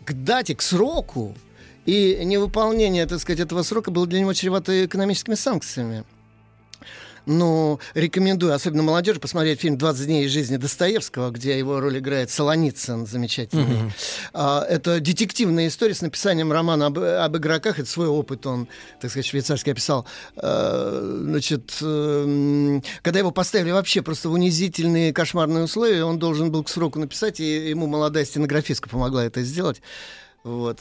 к 0.04 0.12
дате, 0.12 0.54
к 0.54 0.62
сроку. 0.62 1.36
И 1.84 2.20
невыполнение, 2.24 3.06
так 3.06 3.20
сказать, 3.20 3.40
этого 3.40 3.62
срока 3.62 3.90
было 3.90 4.06
для 4.06 4.20
него 4.20 4.32
чревато 4.32 4.86
экономическими 4.86 5.34
санкциями. 5.34 6.04
Ну, 7.26 7.80
рекомендую, 7.94 8.54
особенно 8.54 8.84
молодежи, 8.84 9.18
посмотреть 9.18 9.60
фильм 9.60 9.76
«20 9.76 10.04
дней 10.04 10.26
из 10.26 10.30
жизни 10.30 10.56
Достоевского», 10.56 11.30
где 11.30 11.58
его 11.58 11.80
роль 11.80 11.98
играет 11.98 12.30
Солоницын, 12.30 13.04
замечательный. 13.04 13.64
Mm-hmm. 13.64 13.92
А, 14.32 14.64
это 14.68 15.00
детективная 15.00 15.66
история 15.66 15.94
с 15.94 16.02
написанием 16.02 16.52
романа 16.52 16.86
об, 16.86 17.00
об 17.00 17.36
игроках. 17.36 17.80
Это 17.80 17.88
свой 17.88 18.06
опыт 18.06 18.46
он, 18.46 18.68
так 19.00 19.10
сказать, 19.10 19.26
швейцарский 19.26 19.72
описал. 19.72 20.06
А, 20.36 21.20
значит, 21.24 21.76
а, 21.82 22.80
когда 23.02 23.18
его 23.18 23.32
поставили 23.32 23.72
вообще 23.72 24.02
просто 24.02 24.28
в 24.28 24.32
унизительные 24.32 25.12
кошмарные 25.12 25.64
условия, 25.64 26.04
он 26.04 26.20
должен 26.20 26.52
был 26.52 26.62
к 26.62 26.68
сроку 26.68 27.00
написать, 27.00 27.40
и 27.40 27.70
ему 27.70 27.88
молодая 27.88 28.24
стенографистка 28.24 28.88
помогла 28.88 29.24
это 29.24 29.42
сделать. 29.42 29.82
Вот. 30.44 30.80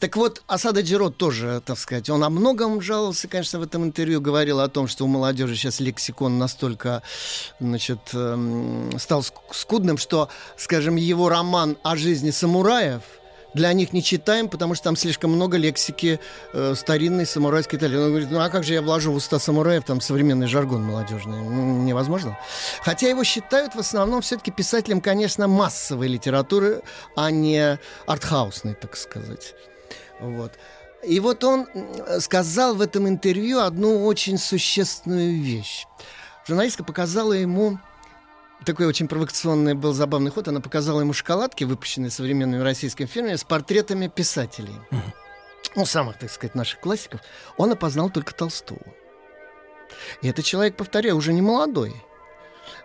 Так 0.00 0.16
вот, 0.16 0.42
Асада 0.46 0.80
Джирот 0.80 1.18
тоже, 1.18 1.60
так 1.64 1.78
сказать, 1.78 2.08
он 2.08 2.24
о 2.24 2.30
многом 2.30 2.80
жаловался, 2.80 3.28
конечно, 3.28 3.58
в 3.58 3.62
этом 3.62 3.84
интервью, 3.84 4.22
говорил 4.22 4.60
о 4.60 4.68
том, 4.68 4.88
что 4.88 5.04
у 5.04 5.06
молодежи 5.06 5.56
сейчас 5.56 5.78
лексикон 5.78 6.38
настолько, 6.38 7.02
значит, 7.60 7.98
эм, 8.14 8.98
стал 8.98 9.22
скудным, 9.52 9.98
что, 9.98 10.30
скажем, 10.56 10.96
его 10.96 11.28
роман 11.28 11.76
о 11.82 11.96
жизни 11.96 12.30
самураев 12.30 13.02
для 13.52 13.72
них 13.74 13.92
не 13.92 14.02
читаем, 14.02 14.48
потому 14.48 14.74
что 14.74 14.84
там 14.84 14.96
слишком 14.96 15.32
много 15.32 15.58
лексики 15.58 16.18
э, 16.54 16.74
старинной 16.74 17.26
самурайской 17.26 17.78
Италии. 17.78 17.96
Он 17.96 18.08
говорит, 18.08 18.30
ну 18.30 18.40
а 18.40 18.48
как 18.48 18.64
же 18.64 18.74
я 18.74 18.82
вложу 18.82 19.12
в 19.12 19.16
уста 19.16 19.38
самураев 19.38 19.84
там 19.84 20.00
современный 20.00 20.46
жаргон 20.46 20.82
молодежный? 20.82 21.42
Ну, 21.42 21.82
невозможно. 21.82 22.38
Хотя 22.82 23.08
его 23.08 23.24
считают 23.24 23.74
в 23.74 23.78
основном 23.78 24.22
все-таки 24.22 24.50
писателем, 24.50 25.00
конечно, 25.00 25.48
массовой 25.48 26.08
литературы, 26.08 26.82
а 27.16 27.30
не 27.30 27.78
артхаусной, 28.06 28.74
так 28.74 28.96
сказать. 28.96 29.54
Вот. 30.20 30.52
И 31.02 31.18
вот 31.18 31.42
он 31.44 31.66
сказал 32.20 32.74
в 32.74 32.80
этом 32.80 33.08
интервью 33.08 33.60
одну 33.60 34.04
очень 34.04 34.38
существенную 34.38 35.40
вещь. 35.42 35.86
Журналистка 36.46 36.84
показала 36.84 37.32
ему 37.32 37.78
такой 38.64 38.86
очень 38.86 39.08
провокационный 39.08 39.74
был 39.74 39.92
забавный 39.92 40.30
ход. 40.30 40.48
Она 40.48 40.60
показала 40.60 41.00
ему 41.00 41.12
шоколадки, 41.12 41.64
выпущенные 41.64 42.10
современными 42.10 42.62
российскими 42.62 43.06
фирмами, 43.06 43.36
с 43.36 43.44
портретами 43.44 44.08
писателей. 44.08 44.74
Ну, 45.76 45.86
самых, 45.86 46.18
так 46.18 46.30
сказать, 46.30 46.54
наших 46.54 46.80
классиков. 46.80 47.20
Он 47.56 47.72
опознал 47.72 48.10
только 48.10 48.34
Толстого. 48.34 48.80
И 50.22 50.28
этот 50.28 50.44
человек, 50.44 50.76
повторяю, 50.76 51.16
уже 51.16 51.32
не 51.32 51.42
молодой. 51.42 51.94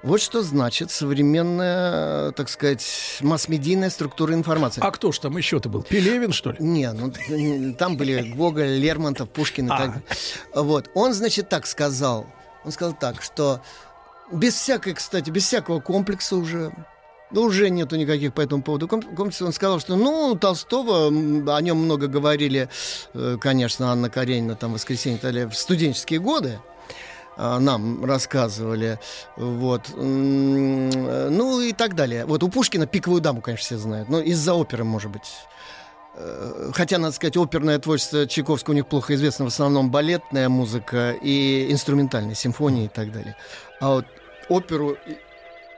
Вот 0.03 0.21
что 0.21 0.43
значит 0.43 0.91
современная, 0.91 2.31
так 2.31 2.49
сказать, 2.49 3.17
масс-медийная 3.21 3.89
структура 3.89 4.33
информации. 4.33 4.81
А 4.83 4.91
кто 4.91 5.11
ж 5.11 5.19
там 5.19 5.37
еще-то 5.37 5.69
был? 5.69 5.83
Пелевин, 5.83 6.31
что 6.31 6.51
ли? 6.51 6.57
Не, 6.59 6.91
ну 6.91 7.73
там 7.77 7.97
были 7.97 8.33
Гоголь, 8.33 8.77
Лермонтов, 8.77 9.29
Пушкин 9.29 9.67
и 9.67 9.71
а. 9.71 9.77
так 9.77 10.01
Вот. 10.53 10.89
Он, 10.93 11.13
значит, 11.13 11.49
так 11.49 11.65
сказал. 11.67 12.27
Он 12.63 12.71
сказал 12.71 12.93
так, 12.93 13.21
что 13.21 13.61
без 14.31 14.55
всякой, 14.55 14.93
кстати, 14.93 15.29
без 15.29 15.43
всякого 15.43 15.79
комплекса 15.79 16.35
уже 16.35 16.71
ну, 17.31 17.41
уже 17.41 17.69
нету 17.69 17.95
никаких 17.95 18.33
по 18.33 18.41
этому 18.41 18.61
поводу 18.61 18.87
комплексов. 18.87 19.47
Он 19.47 19.53
сказал, 19.53 19.79
что, 19.79 19.95
ну, 19.95 20.37
Толстого, 20.39 21.07
о 21.07 21.61
нем 21.61 21.77
много 21.77 22.07
говорили, 22.07 22.69
э, 23.13 23.37
конечно, 23.41 23.91
Анна 23.91 24.09
Каренина, 24.09 24.55
там, 24.55 24.73
«Воскресенье», 24.73 25.47
в 25.47 25.55
студенческие 25.55 26.19
годы. 26.19 26.59
А, 27.37 27.59
нам 27.59 28.03
рассказывали. 28.05 28.99
Вот. 29.35 29.89
Ну 29.95 31.61
и 31.61 31.73
так 31.73 31.95
далее. 31.95 32.25
Вот 32.25 32.43
у 32.43 32.49
Пушкина 32.49 32.87
«Пиковую 32.87 33.21
даму», 33.21 33.41
конечно, 33.41 33.65
все 33.65 33.77
знают. 33.77 34.09
Но 34.09 34.19
из-за 34.19 34.53
оперы, 34.53 34.83
может 34.83 35.11
быть. 35.11 35.31
Э, 36.15 36.71
хотя, 36.73 36.97
надо 36.97 37.13
сказать, 37.13 37.35
оперное 37.35 37.77
творчество 37.79 38.25
Чайковского 38.25 38.73
у 38.73 38.75
них 38.75 38.87
плохо 38.87 39.15
известно. 39.15 39.45
В 39.45 39.49
основном 39.49 39.91
балетная 39.91 40.49
музыка 40.49 41.11
и 41.21 41.67
инструментальная, 41.71 42.35
симфонии 42.35 42.85
и 42.85 42.89
так 42.89 43.11
далее. 43.11 43.35
А 43.81 43.95
вот 43.95 44.05
оперу 44.47 44.97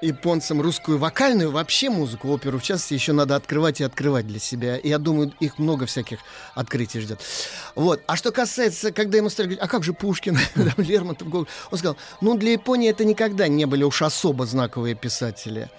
японцам 0.01 0.61
русскую 0.61 0.97
вокальную, 0.97 1.51
вообще 1.51 1.89
музыку, 1.89 2.29
оперу 2.29 2.59
в 2.59 2.63
частности, 2.63 2.93
еще 2.93 3.13
надо 3.13 3.35
открывать 3.35 3.81
и 3.81 3.83
открывать 3.83 4.27
для 4.27 4.39
себя. 4.39 4.77
И 4.77 4.89
я 4.89 4.97
думаю, 4.97 5.33
их 5.39 5.59
много 5.59 5.85
всяких 5.85 6.19
открытий 6.55 6.99
ждет. 6.99 7.19
Вот. 7.75 8.01
А 8.07 8.15
что 8.15 8.31
касается, 8.31 8.91
когда 8.91 9.17
ему 9.17 9.29
стали 9.29 9.47
говорить, 9.47 9.63
а 9.63 9.67
как 9.67 9.83
же 9.83 9.93
Пушкин, 9.93 10.37
Лермонтов, 10.77 11.27
он 11.33 11.47
сказал, 11.71 11.97
ну, 12.21 12.37
для 12.37 12.51
Японии 12.51 12.89
это 12.89 13.05
никогда 13.05 13.47
не 13.47 13.65
были 13.65 13.83
уж 13.83 14.01
особо 14.01 14.45
знаковые 14.45 14.95
писатели. 14.95 15.69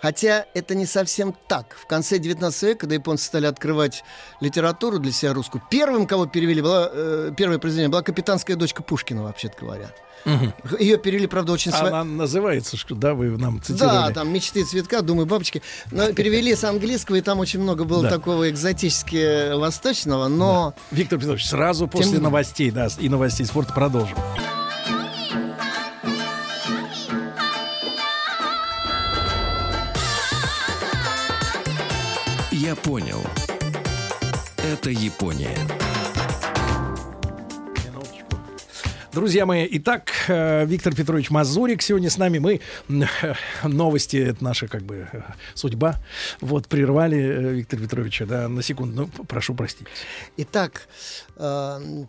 Хотя 0.00 0.46
это 0.54 0.74
не 0.74 0.86
совсем 0.86 1.34
так. 1.48 1.76
В 1.80 1.86
конце 1.86 2.18
19 2.18 2.62
века, 2.62 2.80
когда 2.80 2.94
японцы 2.94 3.24
стали 3.24 3.46
открывать 3.46 4.04
литературу 4.40 4.98
для 4.98 5.12
себя 5.12 5.32
русскую, 5.32 5.62
первым, 5.70 6.06
кого 6.06 6.26
перевели, 6.26 6.62
была, 6.62 6.90
э, 6.92 7.32
первое 7.36 7.58
произведение 7.58 7.90
была 7.90 8.02
«Капитанская 8.02 8.56
дочка 8.56 8.82
Пушкина», 8.82 9.22
вообще-то 9.22 9.56
говоря. 9.60 9.90
Угу. 10.24 10.76
Ее 10.78 10.98
перевели, 10.98 11.26
правда, 11.26 11.52
очень... 11.52 11.70
Она 11.72 12.04
называется, 12.04 12.76
что, 12.76 12.94
да, 12.94 13.14
вы 13.14 13.36
нам 13.38 13.62
цитировали. 13.62 14.08
Да, 14.08 14.10
там 14.10 14.32
«Мечты 14.32 14.64
цветка», 14.64 15.02
«Думаю, 15.02 15.26
бабочки». 15.26 15.62
Но 15.90 16.12
перевели 16.12 16.54
с 16.54 16.64
английского, 16.64 17.16
и 17.16 17.20
там 17.20 17.38
очень 17.38 17.60
много 17.60 17.84
было 17.84 18.02
да. 18.02 18.10
такого 18.10 18.50
экзотически 18.50 19.54
восточного, 19.54 20.28
но... 20.28 20.74
Да. 20.76 20.96
Виктор 20.96 21.18
Петрович, 21.18 21.46
сразу 21.46 21.86
после 21.86 22.12
Тем... 22.12 22.24
новостей, 22.24 22.70
да, 22.70 22.88
и 22.98 23.08
новостей 23.08 23.46
спорта 23.46 23.72
продолжим. 23.72 24.16
Это 34.86 34.92
Япония. 34.92 35.50
Друзья 39.12 39.44
мои, 39.44 39.66
итак, 39.72 40.12
э, 40.28 40.64
Виктор 40.64 40.94
Петрович 40.94 41.28
Мазурик 41.28 41.82
сегодня 41.82 42.08
с 42.08 42.18
нами. 42.18 42.38
Мы 42.38 42.60
новости, 43.64 44.16
это 44.16 44.44
наша 44.44 44.68
как 44.68 44.82
бы 44.82 45.08
э, 45.12 45.22
судьба. 45.54 45.96
Вот 46.40 46.68
прервали 46.68 47.18
э, 47.18 47.52
Виктора 47.54 47.82
Петровича, 47.82 48.26
да, 48.26 48.46
на 48.46 48.62
секунду. 48.62 49.10
Ну, 49.18 49.24
прошу 49.24 49.56
простить. 49.56 49.88
Итак, 50.36 50.86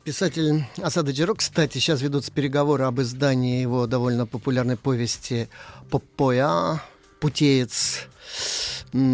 писатель 0.03 0.63
Асада 0.79 1.13
Джиро, 1.13 1.33
кстати, 1.33 1.79
сейчас 1.79 2.01
ведутся 2.01 2.31
переговоры 2.31 2.83
об 2.83 3.01
издании 3.01 3.59
его 3.59 3.87
довольно 3.87 4.27
популярной 4.27 4.77
повести 4.77 5.49
«Попоя», 5.89 6.79
«Путеец», 7.19 8.07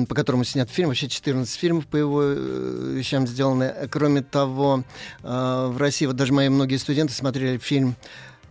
по 0.07 0.15
которому 0.15 0.43
снят 0.43 0.69
фильм. 0.69 0.89
Вообще 0.89 1.07
14 1.07 1.59
фильмов 1.59 1.87
по 1.87 1.97
его 1.97 2.21
э, 2.23 2.93
вещам 2.95 3.27
сделаны. 3.27 3.73
Кроме 3.91 4.21
того, 4.21 4.83
э, 5.23 5.67
в 5.71 5.77
России 5.77 6.05
вот 6.05 6.15
даже 6.15 6.33
мои 6.33 6.49
многие 6.49 6.77
студенты 6.77 7.13
смотрели 7.13 7.57
фильм 7.57 7.95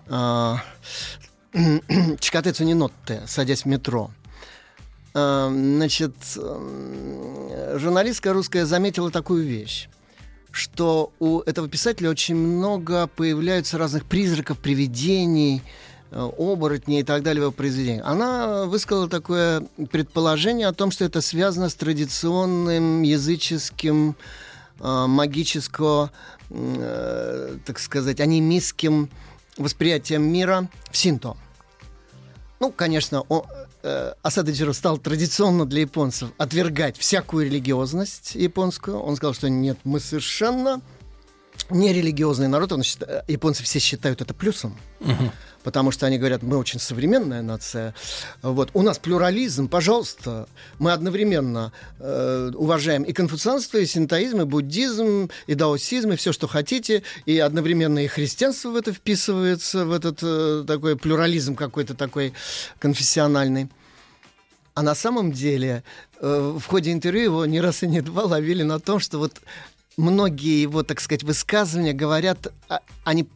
э, 0.08 0.54
«Чикатецу 2.20 2.64
Нинотте», 2.64 3.22
«Садясь 3.26 3.62
в 3.62 3.66
метро». 3.66 4.10
значит, 5.14 6.14
журналистка 7.74 8.32
русская 8.32 8.64
заметила 8.64 9.10
такую 9.10 9.44
вещь 9.44 9.90
что 10.52 11.12
у 11.18 11.40
этого 11.40 11.68
писателя 11.68 12.10
очень 12.10 12.36
много 12.36 13.06
появляются 13.08 13.78
разных 13.78 14.04
призраков, 14.04 14.58
привидений, 14.58 15.62
э, 16.12 16.30
оборотней 16.38 17.00
и 17.00 17.02
так 17.02 17.22
далее 17.22 17.40
в 17.40 17.44
его 17.44 17.52
произведениях. 17.52 18.06
Она 18.06 18.66
высказала 18.66 19.08
такое 19.08 19.66
предположение 19.90 20.68
о 20.68 20.72
том, 20.72 20.90
что 20.90 21.04
это 21.04 21.20
связано 21.20 21.68
с 21.68 21.74
традиционным 21.74 23.02
языческим, 23.02 24.14
э, 24.80 25.06
магическо, 25.06 26.10
э, 26.50 27.56
так 27.64 27.78
сказать, 27.78 28.20
анимистским 28.20 29.08
восприятием 29.56 30.22
мира 30.22 30.68
в 30.90 30.96
синто. 30.96 31.36
Ну, 32.60 32.70
конечно, 32.70 33.22
он, 33.22 33.42
э, 33.82 34.12
Асада 34.22 34.72
стал 34.72 34.98
традиционно 34.98 35.66
для 35.66 35.80
японцев 35.80 36.30
отвергать 36.38 36.96
всякую 36.96 37.46
религиозность 37.46 38.36
японскую. 38.36 39.00
Он 39.00 39.16
сказал, 39.16 39.34
что 39.34 39.50
нет, 39.50 39.78
мы 39.84 39.98
совершенно 39.98 40.80
нерелигиозный 41.70 42.48
народ. 42.48 42.72
Он 42.72 42.82
считает, 42.82 43.28
японцы 43.28 43.62
все 43.62 43.78
считают 43.78 44.20
это 44.20 44.34
плюсом. 44.34 44.76
Угу 45.00 45.32
потому 45.62 45.90
что 45.90 46.06
они 46.06 46.18
говорят, 46.18 46.42
мы 46.42 46.56
очень 46.56 46.80
современная 46.80 47.42
нация. 47.42 47.94
Вот. 48.42 48.70
У 48.74 48.82
нас 48.82 48.98
плюрализм, 48.98 49.68
пожалуйста. 49.68 50.48
Мы 50.78 50.92
одновременно 50.92 51.72
э, 51.98 52.50
уважаем 52.54 53.02
и 53.02 53.12
конфуцианство, 53.12 53.78
и 53.78 53.86
синтоизм, 53.86 54.42
и 54.42 54.44
буддизм, 54.44 55.30
и 55.46 55.54
даосизм, 55.54 56.12
и 56.12 56.16
все, 56.16 56.32
что 56.32 56.48
хотите. 56.48 57.02
И 57.26 57.38
одновременно 57.38 58.04
и 58.04 58.08
христианство 58.08 58.70
в 58.70 58.76
это 58.76 58.92
вписывается, 58.92 59.84
в 59.84 59.92
этот 59.92 60.18
э, 60.22 60.64
такой 60.66 60.96
плюрализм 60.96 61.54
какой-то 61.54 61.94
такой 61.94 62.32
конфессиональный. 62.78 63.68
А 64.74 64.82
на 64.82 64.94
самом 64.94 65.32
деле 65.32 65.84
э, 66.20 66.56
в 66.58 66.64
ходе 66.66 66.92
интервью 66.92 67.24
его 67.24 67.46
не 67.46 67.60
раз 67.60 67.82
и 67.82 67.86
не 67.86 68.00
два 68.00 68.22
ловили 68.22 68.62
на 68.62 68.80
том, 68.80 69.00
что 69.00 69.18
вот 69.18 69.42
многие 69.96 70.62
его, 70.62 70.82
так 70.82 71.00
сказать, 71.00 71.22
высказывания 71.22 71.92
говорят, 71.92 72.52
они 73.04 73.28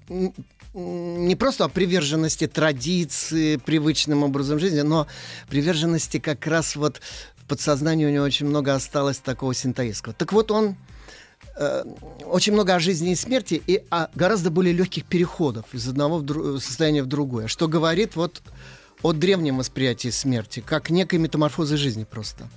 не 0.75 1.37
просто 1.37 1.65
о 1.65 1.69
приверженности 1.69 2.47
традиции, 2.47 3.57
привычным 3.57 4.23
образом 4.23 4.59
жизни, 4.59 4.83
но 4.83 5.07
приверженности 5.49 6.19
как 6.19 6.47
раз 6.47 6.77
вот 6.77 7.01
в 7.37 7.47
подсознании 7.47 8.05
у 8.05 8.11
него 8.11 8.25
очень 8.25 8.47
много 8.47 8.75
осталось 8.75 9.19
такого 9.19 9.55
синтаистского. 9.55 10.15
Так 10.15 10.33
вот 10.35 10.51
он 10.51 10.77
э, 11.57 11.85
очень 12.27 12.53
много 12.53 12.75
о 12.75 12.81
жизни 12.81 13.13
и 13.13 13.15
смерти 13.15 13.63
и 13.67 13.83
о 13.89 14.09
гораздо 14.15 14.51
более 14.51 14.75
легких 14.75 15.05
переходов 15.05 15.65
из 15.73 15.89
одного 15.89 16.19
в 16.19 16.25
дру- 16.25 16.61
состояния 16.61 17.03
в 17.03 17.07
другое, 17.07 17.47
что 17.47 17.69
говорит 17.69 18.15
вот 18.15 18.43
о 19.03 19.13
древнем 19.13 19.57
восприятии 19.59 20.09
смерти, 20.09 20.63
как 20.65 20.91
некой 20.91 21.19
метаморфозы 21.19 21.79
жизни 21.79 22.05
просто. 22.05 22.49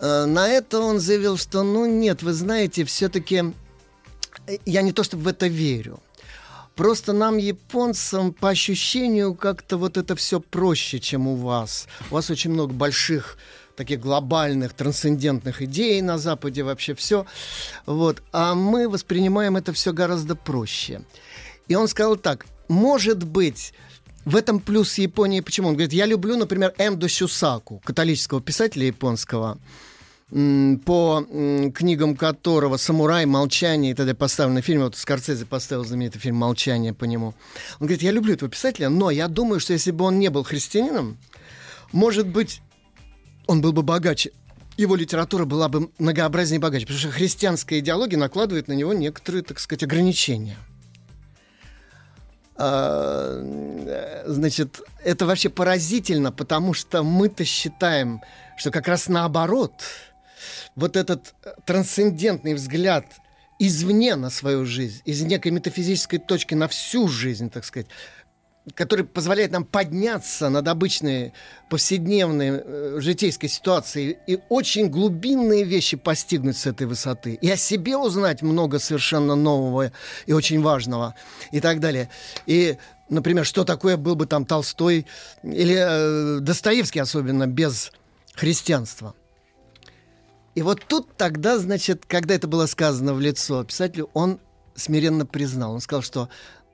Э, 0.00 0.24
на 0.26 0.48
это 0.48 0.80
он 0.80 1.00
заявил, 1.00 1.36
что 1.36 1.62
ну 1.62 1.86
нет, 1.86 2.22
вы 2.22 2.32
знаете, 2.32 2.84
все-таки 2.84 3.54
э, 4.46 4.58
я 4.66 4.82
не 4.82 4.92
то 4.92 5.02
чтобы 5.02 5.24
в 5.24 5.28
это 5.28 5.46
верю. 5.46 6.00
Просто 6.74 7.12
нам, 7.12 7.38
японцам, 7.38 8.32
по 8.32 8.50
ощущению, 8.50 9.34
как-то 9.34 9.76
вот 9.76 9.96
это 9.96 10.14
все 10.14 10.38
проще, 10.38 11.00
чем 11.00 11.26
у 11.26 11.34
вас. 11.34 11.88
У 12.10 12.14
вас 12.14 12.30
очень 12.30 12.52
много 12.52 12.72
больших 12.72 13.36
таких 13.74 13.98
глобальных, 13.98 14.74
трансцендентных 14.74 15.60
идей 15.62 16.00
на 16.02 16.18
Западе, 16.18 16.62
вообще 16.62 16.94
все. 16.94 17.26
Вот. 17.84 18.22
А 18.32 18.54
мы 18.54 18.88
воспринимаем 18.88 19.56
это 19.56 19.72
все 19.72 19.92
гораздо 19.92 20.36
проще. 20.36 21.02
И 21.66 21.74
он 21.74 21.88
сказал 21.88 22.16
так, 22.16 22.46
может 22.68 23.24
быть, 23.24 23.72
в 24.24 24.36
этом 24.36 24.60
плюс 24.60 24.98
Японии. 24.98 25.40
Почему? 25.40 25.68
Он 25.68 25.74
говорит, 25.74 25.92
я 25.92 26.06
люблю, 26.06 26.36
например, 26.36 26.74
Эндо 26.78 27.08
Сюсаку, 27.08 27.80
католического 27.84 28.40
писателя 28.40 28.86
японского 28.86 29.58
по 30.30 31.24
книгам 31.74 32.14
которого 32.14 32.76
«Самурай», 32.76 33.24
«Молчание» 33.24 33.92
и 33.92 33.94
тогда 33.94 34.14
поставленный 34.14 34.60
фильм, 34.60 34.82
вот 34.82 34.94
Скорцезе 34.94 35.46
поставил 35.46 35.86
знаменитый 35.86 36.20
фильм 36.20 36.36
«Молчание» 36.36 36.92
по 36.92 37.04
нему. 37.06 37.28
Он 37.80 37.86
говорит, 37.86 38.02
я 38.02 38.10
люблю 38.10 38.34
этого 38.34 38.50
писателя, 38.50 38.90
но 38.90 39.10
я 39.10 39.28
думаю, 39.28 39.58
что 39.58 39.72
если 39.72 39.90
бы 39.90 40.04
он 40.04 40.18
не 40.18 40.28
был 40.28 40.44
христианином, 40.44 41.16
может 41.92 42.28
быть, 42.28 42.60
он 43.46 43.62
был 43.62 43.72
бы 43.72 43.82
богаче. 43.82 44.32
Его 44.76 44.96
литература 44.96 45.46
была 45.46 45.70
бы 45.70 45.90
многообразнее 45.98 46.58
и 46.58 46.62
богаче, 46.62 46.84
потому 46.84 47.00
что 47.00 47.10
христианская 47.10 47.78
идеология 47.78 48.18
накладывает 48.18 48.68
на 48.68 48.74
него 48.74 48.92
некоторые, 48.92 49.42
так 49.42 49.58
сказать, 49.58 49.82
ограничения. 49.82 50.58
А, 52.54 54.22
значит, 54.26 54.82
это 55.02 55.24
вообще 55.24 55.48
поразительно, 55.48 56.32
потому 56.32 56.74
что 56.74 57.02
мы-то 57.02 57.46
считаем, 57.46 58.20
что 58.58 58.70
как 58.70 58.88
раз 58.88 59.08
наоборот– 59.08 59.72
вот 60.76 60.96
этот 60.96 61.34
э, 61.44 61.52
трансцендентный 61.64 62.54
взгляд 62.54 63.04
извне 63.58 64.16
на 64.16 64.30
свою 64.30 64.64
жизнь, 64.64 65.02
из 65.04 65.22
некой 65.22 65.50
метафизической 65.50 66.18
точки 66.18 66.54
на 66.54 66.68
всю 66.68 67.08
жизнь, 67.08 67.50
так 67.50 67.64
сказать, 67.64 67.88
который 68.74 69.04
позволяет 69.04 69.52
нам 69.52 69.64
подняться 69.64 70.48
над 70.48 70.66
обычной 70.68 71.32
повседневной 71.70 72.62
э, 72.64 72.96
житейской 73.00 73.48
ситуацией 73.48 74.18
и 74.26 74.38
очень 74.48 74.88
глубинные 74.88 75.64
вещи 75.64 75.96
постигнуть 75.96 76.56
с 76.56 76.66
этой 76.66 76.86
высоты. 76.86 77.34
И 77.34 77.50
о 77.50 77.56
себе 77.56 77.96
узнать 77.96 78.42
много 78.42 78.78
совершенно 78.78 79.34
нового 79.34 79.92
и 80.26 80.32
очень 80.32 80.60
важного 80.62 81.14
и 81.50 81.60
так 81.60 81.80
далее. 81.80 82.10
И, 82.46 82.76
например, 83.08 83.44
что 83.44 83.64
такое 83.64 83.96
был 83.96 84.16
бы 84.16 84.26
там 84.26 84.44
Толстой 84.44 85.06
или 85.42 85.76
э, 85.76 86.40
Достоевский 86.40 87.00
особенно 87.00 87.46
без 87.46 87.92
христианства. 88.34 89.14
И 90.58 90.62
вот 90.62 90.82
тут 90.88 91.16
тогда, 91.16 91.56
значит, 91.56 92.02
когда 92.04 92.34
это 92.34 92.48
было 92.48 92.66
сказано 92.66 93.14
в 93.14 93.20
лицо 93.20 93.62
писателю, 93.62 94.10
он 94.12 94.40
смиренно 94.74 95.24
признал. 95.24 95.74
Он 95.74 95.80
сказал, 95.80 96.02
что 96.02 96.28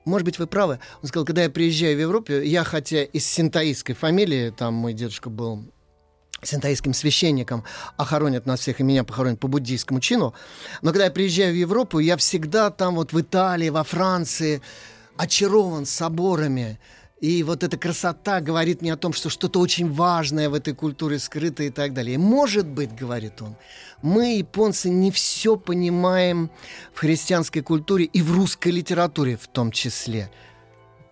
может 0.05 0.25
быть, 0.25 0.39
вы 0.39 0.47
правы. 0.47 0.79
Он 1.03 1.07
сказал, 1.07 1.23
когда 1.23 1.43
я 1.43 1.51
приезжаю 1.51 1.95
в 1.95 1.99
Европу, 1.99 2.31
я 2.31 2.63
хотя 2.63 3.03
из 3.03 3.27
синтаистской 3.27 3.93
фамилии, 3.93 4.49
там 4.49 4.73
мой 4.73 4.93
дедушка 4.93 5.29
был 5.29 5.71
синтаистским 6.41 6.95
священником, 6.95 7.63
а 7.95 8.05
хоронят 8.05 8.47
нас 8.47 8.61
всех, 8.61 8.79
и 8.79 8.83
меня 8.83 9.03
похоронят 9.03 9.39
по 9.39 9.47
буддийскому 9.47 9.99
чину. 9.99 10.33
Но 10.81 10.89
когда 10.89 11.05
я 11.05 11.11
приезжаю 11.11 11.53
в 11.53 11.55
Европу, 11.55 11.99
я 11.99 12.17
всегда 12.17 12.71
там 12.71 12.95
вот 12.95 13.13
в 13.13 13.21
Италии, 13.21 13.69
во 13.69 13.83
Франции 13.83 14.63
очарован 15.15 15.85
соборами, 15.85 16.79
и 17.21 17.43
вот 17.43 17.63
эта 17.63 17.77
красота 17.77 18.41
говорит 18.41 18.81
мне 18.81 18.91
о 18.93 18.97
том, 18.97 19.13
что 19.13 19.29
что-то 19.29 19.59
очень 19.59 19.91
важное 19.91 20.49
в 20.49 20.53
этой 20.53 20.73
культуре 20.73 21.17
скрыто 21.17 21.63
и 21.63 21.69
так 21.69 21.93
далее. 21.93 22.15
И 22.15 22.17
может 22.17 22.67
быть, 22.67 22.93
говорит 22.93 23.41
он, 23.41 23.55
мы, 24.01 24.37
японцы, 24.37 24.89
не 24.89 25.11
все 25.11 25.55
понимаем 25.55 26.51
в 26.93 26.99
христианской 26.99 27.61
культуре 27.61 28.05
и 28.05 28.21
в 28.21 28.33
русской 28.33 28.69
литературе 28.69 29.37
в 29.37 29.47
том 29.47 29.71
числе. 29.71 30.29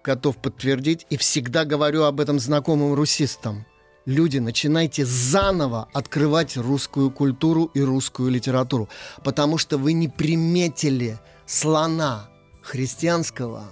Готов 0.04 0.38
подтвердить 0.38 1.08
и 1.10 1.16
всегда 1.16 1.64
говорю 1.64 2.04
об 2.04 2.20
этом 2.20 2.38
знакомым 2.38 2.94
русистам. 2.94 3.66
Люди, 4.06 4.40
начинайте 4.40 5.06
заново 5.06 5.88
открывать 5.94 6.58
русскую 6.58 7.10
культуру 7.10 7.72
и 7.74 7.80
русскую 7.82 8.30
литературу, 8.30 8.90
потому 9.24 9.58
что 9.58 9.78
вы 9.78 9.94
не 9.94 10.10
приметили 10.10 11.18
слона 11.46 12.30
христианского 12.62 13.70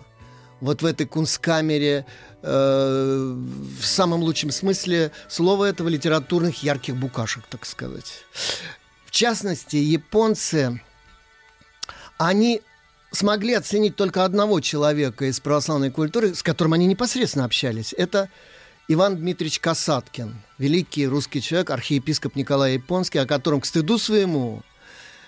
вот 0.62 0.82
в 0.82 0.86
этой 0.86 1.06
кунсткамере 1.06 2.06
Э, 2.44 3.36
в 3.80 3.86
самом 3.86 4.22
лучшем 4.22 4.50
смысле 4.50 5.12
слова 5.28 5.66
этого 5.66 5.88
литературных 5.90 6.64
ярких 6.64 6.96
букашек, 6.96 7.44
так 7.48 7.66
сказать. 7.68 8.26
В 9.06 9.12
частности, 9.12 9.76
японцы, 9.76 10.82
они 12.18 12.62
смогли 13.12 13.54
оценить 13.54 13.96
только 13.96 14.26
одного 14.26 14.60
человека 14.60 15.26
из 15.26 15.40
православной 15.40 15.92
культуры, 15.92 16.34
с 16.34 16.42
которым 16.42 16.74
они 16.74 16.88
непосредственно 16.88 17.46
общались. 17.46 17.94
Это 17.96 18.30
Иван 18.88 19.18
Дмитриевич 19.18 19.60
Касаткин, 19.60 20.42
великий 20.58 21.06
русский 21.06 21.44
человек, 21.44 21.70
архиепископ 21.70 22.36
Николай 22.36 22.74
Японский, 22.74 23.20
о 23.20 23.28
котором, 23.28 23.62
к 23.62 23.66
стыду 23.66 24.00
своему, 24.00 24.64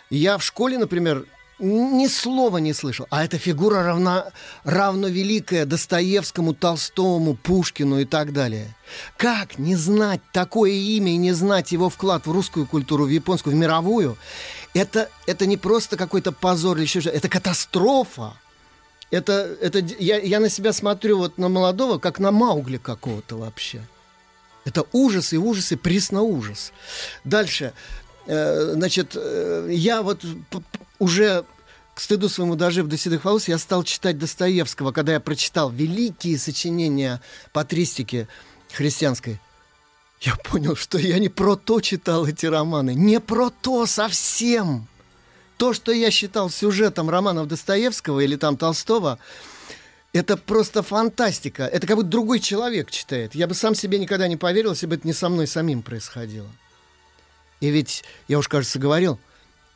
я 0.10 0.39
в 0.39 0.43
школе, 0.43 0.80
например, 0.80 1.26
ни 1.59 2.07
слова 2.07 2.57
не 2.57 2.73
слышал. 2.73 3.07
А 3.09 3.23
эта 3.23 3.37
фигура 3.37 3.83
равна, 3.83 4.31
равно 4.63 5.07
великая 5.07 5.65
Достоевскому, 5.65 6.53
Толстому, 6.53 7.35
Пушкину 7.35 7.99
и 7.99 8.05
так 8.05 8.33
далее. 8.33 8.75
Как 9.17 9.57
не 9.57 9.75
знать 9.75 10.21
такое 10.31 10.71
имя 10.71 11.13
и 11.13 11.17
не 11.17 11.31
знать 11.31 11.71
его 11.71 11.89
вклад 11.89 12.25
в 12.25 12.31
русскую 12.31 12.65
культуру, 12.65 13.05
в 13.05 13.09
японскую, 13.09 13.55
в 13.55 13.59
мировую? 13.59 14.17
Это, 14.73 15.09
это 15.27 15.45
не 15.45 15.57
просто 15.57 15.97
какой-то 15.97 16.31
позор 16.31 16.77
или 16.77 16.83
еще 16.83 17.01
что 17.01 17.09
это 17.09 17.29
катастрофа. 17.29 18.33
Это, 19.11 19.55
это, 19.61 19.79
я, 19.99 20.17
я 20.17 20.39
на 20.39 20.49
себя 20.49 20.73
смотрю 20.73 21.19
вот 21.19 21.37
на 21.37 21.47
молодого, 21.47 21.99
как 21.99 22.19
на 22.19 22.31
Маугли 22.31 22.77
какого-то 22.77 23.37
вообще. 23.37 23.81
Это 24.65 24.85
ужас 24.91 25.33
и 25.33 25.37
ужас 25.37 25.71
и 25.71 25.75
присно 25.75 26.23
ужас. 26.23 26.71
Дальше. 27.23 27.73
Э, 28.25 28.71
значит, 28.73 29.11
э, 29.15 29.67
я 29.71 30.01
вот 30.01 30.23
уже 30.99 31.45
к 31.93 31.99
стыду 31.99 32.29
своему 32.29 32.56
дожив 32.56 32.88
до 32.88 32.97
седых 32.97 33.25
волос, 33.25 33.47
я 33.47 33.58
стал 33.58 33.84
читать 33.84 34.17
Достоевского, 34.17 34.91
когда 34.91 35.13
я 35.13 35.19
прочитал 35.19 35.69
великие 35.69 36.38
сочинения 36.38 37.21
патристики 37.51 38.27
христианской. 38.71 39.39
я 40.21 40.36
понял, 40.36 40.75
что 40.75 40.97
я 40.97 41.19
не 41.19 41.29
про 41.29 41.56
то 41.56 41.82
читал 41.82 42.25
эти 42.25 42.45
романы. 42.45 42.95
Не 42.95 43.19
про 43.19 43.49
то 43.49 43.86
совсем. 43.86 44.88
То, 45.58 45.73
что 45.73 45.91
я 45.91 46.10
считал 46.10 46.49
сюжетом 46.49 47.10
романов 47.10 47.47
Достоевского 47.47 48.21
или 48.21 48.36
там 48.36 48.58
Толстого, 48.58 49.19
это 50.13 50.36
просто 50.36 50.82
фантастика. 50.82 51.63
Это 51.63 51.86
как 51.86 51.97
будто 51.97 52.10
другой 52.10 52.39
человек 52.39 52.89
читает. 52.89 53.36
Я 53.36 53.47
бы 53.47 53.53
сам 53.53 53.75
себе 53.75 53.99
никогда 53.99 54.27
не 54.27 54.38
поверил, 54.38 54.71
если 54.71 54.88
бы 54.88 54.95
это 54.95 55.08
не 55.08 55.13
со 55.13 55.29
мной 55.29 55.45
самим 55.45 55.84
происходило. 55.84 56.49
И 57.60 57.69
ведь, 57.69 58.03
я 58.27 58.39
уж, 58.39 58.47
кажется, 58.47 58.79
говорил, 58.79 59.19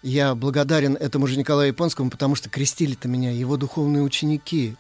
я 0.04 0.36
благодарен 0.36 0.96
этому 0.96 1.28
же 1.28 1.38
Николаю 1.38 1.70
Японскому, 1.70 2.10
потому 2.10 2.36
что 2.36 2.50
крестили-то 2.50 3.08
меня 3.08 3.32
его 3.32 3.58
духовные 3.58 4.04
ученики 4.04 4.76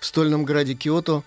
в 0.00 0.06
стольном 0.06 0.44
граде 0.44 0.74
Киото, 0.74 1.22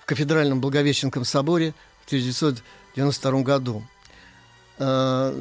в 0.00 0.06
кафедральном 0.06 0.60
Благовещенском 0.60 1.24
соборе 1.24 1.74
в 2.02 2.06
1992 2.06 3.42
году. 3.42 3.82
Э, 4.78 5.34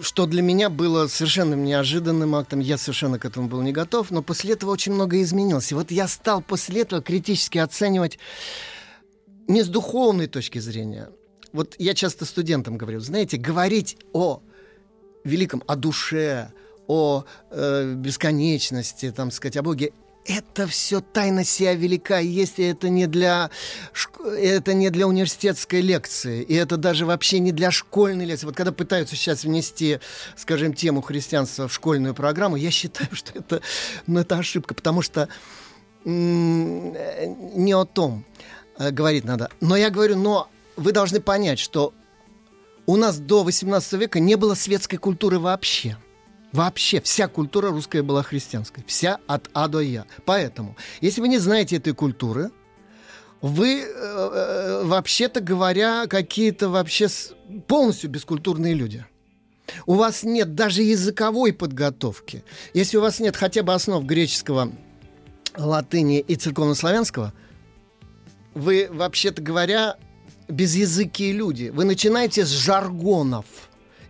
что 0.00 0.26
для 0.26 0.42
меня 0.42 0.70
было 0.70 1.08
совершенно 1.08 1.54
неожиданным 1.54 2.34
актом. 2.34 2.60
Я 2.60 2.78
совершенно 2.78 3.18
к 3.18 3.24
этому 3.24 3.48
был 3.48 3.62
не 3.62 3.72
готов, 3.72 4.10
но 4.10 4.22
после 4.22 4.52
этого 4.52 4.70
очень 4.70 4.92
многое 4.92 5.22
изменилось. 5.22 5.72
И 5.72 5.74
вот 5.74 5.90
я 5.90 6.06
стал 6.06 6.40
после 6.40 6.82
этого 6.82 7.02
критически 7.02 7.58
оценивать 7.58 8.18
не 9.48 9.62
с 9.62 9.68
духовной 9.68 10.28
точки 10.28 10.60
зрения. 10.60 11.10
Вот 11.52 11.74
я 11.78 11.94
часто 11.94 12.24
студентам 12.24 12.78
говорю, 12.78 13.00
знаете, 13.00 13.36
говорить 13.36 13.98
о 14.12 14.40
великом, 15.24 15.62
о 15.66 15.76
душе, 15.76 16.52
о 16.86 17.24
э, 17.50 17.94
бесконечности, 17.94 19.10
там 19.10 19.30
сказать, 19.30 19.56
о 19.56 19.62
Боге, 19.62 19.92
это 20.24 20.66
все 20.66 21.00
тайна 21.00 21.44
сия 21.44 21.74
велика, 21.74 22.18
если 22.18 22.66
это 22.66 22.88
не 22.88 23.06
для 23.06 23.50
это 24.24 24.72
не 24.72 24.90
для 24.90 25.08
университетской 25.08 25.80
лекции, 25.80 26.42
и 26.42 26.54
это 26.54 26.76
даже 26.76 27.06
вообще 27.06 27.40
не 27.40 27.50
для 27.50 27.70
школьной 27.70 28.24
лекции. 28.24 28.46
Вот 28.46 28.54
когда 28.54 28.72
пытаются 28.72 29.16
сейчас 29.16 29.42
внести, 29.44 29.98
скажем, 30.36 30.74
тему 30.74 31.02
христианства 31.02 31.66
в 31.66 31.74
школьную 31.74 32.14
программу, 32.14 32.56
я 32.56 32.70
считаю, 32.70 33.08
что 33.12 33.36
это, 33.36 33.62
ну, 34.06 34.20
это 34.20 34.38
ошибка, 34.38 34.74
потому 34.74 35.02
что 35.02 35.28
не 36.04 37.72
о 37.74 37.84
том 37.84 38.24
э, 38.76 38.90
говорить 38.90 39.24
надо. 39.24 39.50
Но 39.60 39.76
я 39.76 39.88
говорю, 39.90 40.16
но 40.16 40.48
вы 40.76 40.92
должны 40.92 41.20
понять, 41.20 41.60
что 41.60 41.94
у 42.86 42.96
нас 42.96 43.18
до 43.18 43.44
18 43.44 43.92
века 43.94 44.20
не 44.20 44.36
было 44.36 44.54
светской 44.54 44.96
культуры 44.96 45.38
вообще. 45.38 45.96
Вообще 46.52 47.00
вся 47.00 47.28
культура 47.28 47.70
русская 47.70 48.02
была 48.02 48.22
христианской. 48.22 48.84
Вся 48.86 49.18
от 49.26 49.48
А 49.54 49.68
до 49.68 49.80
Я. 49.80 50.04
Поэтому, 50.26 50.76
если 51.00 51.20
вы 51.20 51.28
не 51.28 51.38
знаете 51.38 51.76
этой 51.76 51.94
культуры, 51.94 52.50
вы, 53.40 53.80
э, 53.80 53.84
э, 53.84 54.82
вообще-то 54.84 55.40
говоря, 55.40 56.06
какие-то 56.06 56.68
вообще 56.68 57.08
полностью 57.66 58.10
бескультурные 58.10 58.74
люди. 58.74 59.04
У 59.86 59.94
вас 59.94 60.22
нет 60.22 60.54
даже 60.54 60.82
языковой 60.82 61.52
подготовки. 61.52 62.44
Если 62.74 62.98
у 62.98 63.00
вас 63.00 63.18
нет 63.18 63.36
хотя 63.36 63.62
бы 63.62 63.72
основ 63.72 64.04
греческого, 64.04 64.72
латыни 65.56 66.20
и 66.20 66.36
церковнославянского, 66.36 67.32
вы, 68.54 68.88
вообще-то 68.90 69.42
говоря, 69.42 69.96
безязыкие 70.52 71.32
люди. 71.32 71.70
Вы 71.74 71.84
начинаете 71.84 72.44
с 72.44 72.50
жаргонов– 72.50 73.46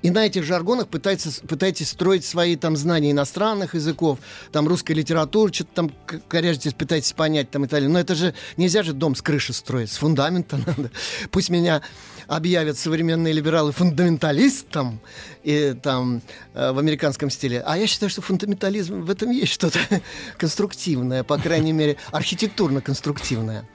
и 0.03 0.11
на 0.11 0.27
этих 0.27 0.45
жаргонах 0.45 0.89
пытаетесь, 0.89 1.41
пытаетесь 1.49 1.91
строить 1.91 2.25
свои 2.25 2.57
там 2.57 2.77
знания 2.77 3.13
иностранных 3.13 3.75
языков, 3.75 4.19
там 4.51 4.67
русской 4.67 4.93
литературы, 4.93 5.53
что-то 5.53 5.71
там 5.75 5.93
коряжитесь, 6.29 6.75
пытаетесь 6.75 7.13
понять 7.13 7.51
там 7.51 7.65
и 7.65 7.67
так 7.67 7.79
далее. 7.79 7.89
Но 7.89 8.01
это 8.01 8.17
же 8.17 8.35
нельзя 8.57 8.83
же 8.83 8.93
дом 8.93 9.15
с 9.15 9.23
крыши 9.23 9.53
строить, 9.53 9.91
с 9.91 9.97
фундамента 9.99 10.57
надо. 10.67 10.91
Пусть 11.31 11.51
меня 11.51 11.83
объявят 12.27 12.79
современные 12.79 13.33
либералы 13.33 13.71
фундаменталистом 13.73 15.01
и 15.45 15.77
там 15.81 16.21
э, 16.55 16.73
в 16.73 16.79
американском 16.79 17.31
стиле. 17.31 17.63
А 17.65 17.79
я 17.79 17.87
считаю, 17.87 18.11
что 18.11 18.23
фундаментализм 18.23 19.03
в 19.03 19.11
этом 19.11 19.31
есть 19.31 19.53
что-то 19.53 19.79
конструктивное, 20.37 21.23
по 21.23 21.39
крайней 21.39 21.73
мере, 21.73 21.97
архитектурно-конструктивное. 22.11 23.69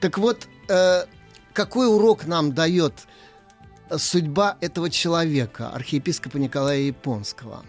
Так 0.00 0.18
вот, 0.18 0.46
э, 0.68 1.04
какой 1.54 1.86
урок 1.86 2.26
нам 2.26 2.52
дает 2.52 3.06
судьба 3.96 4.58
этого 4.60 4.90
человека, 4.90 5.70
архиепископа 5.70 6.36
Николая 6.36 6.80
Японского. 6.80 7.64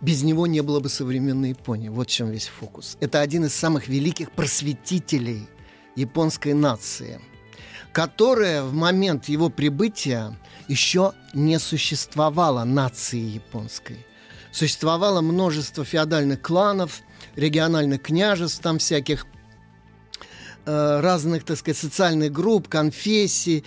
Без 0.00 0.22
него 0.22 0.46
не 0.46 0.60
было 0.62 0.80
бы 0.80 0.88
современной 0.88 1.50
Японии. 1.50 1.88
Вот 1.88 2.08
в 2.08 2.10
чем 2.10 2.30
весь 2.30 2.48
фокус. 2.48 2.96
Это 3.00 3.20
один 3.20 3.44
из 3.44 3.54
самых 3.54 3.88
великих 3.88 4.32
просветителей 4.32 5.46
японской 5.96 6.54
нации, 6.54 7.20
которая 7.92 8.64
в 8.64 8.74
момент 8.74 9.28
его 9.28 9.50
прибытия 9.50 10.36
еще 10.66 11.12
не 11.34 11.58
существовала 11.58 12.64
нации 12.64 13.20
японской. 13.20 14.04
Существовало 14.50 15.20
множество 15.20 15.84
феодальных 15.84 16.40
кланов, 16.40 17.00
региональных 17.36 18.02
княжеств, 18.02 18.60
там 18.62 18.78
всяких 18.78 19.26
разных, 20.66 21.44
так 21.44 21.58
сказать, 21.58 21.78
социальных 21.78 22.32
групп, 22.32 22.68
конфессий, 22.68 23.64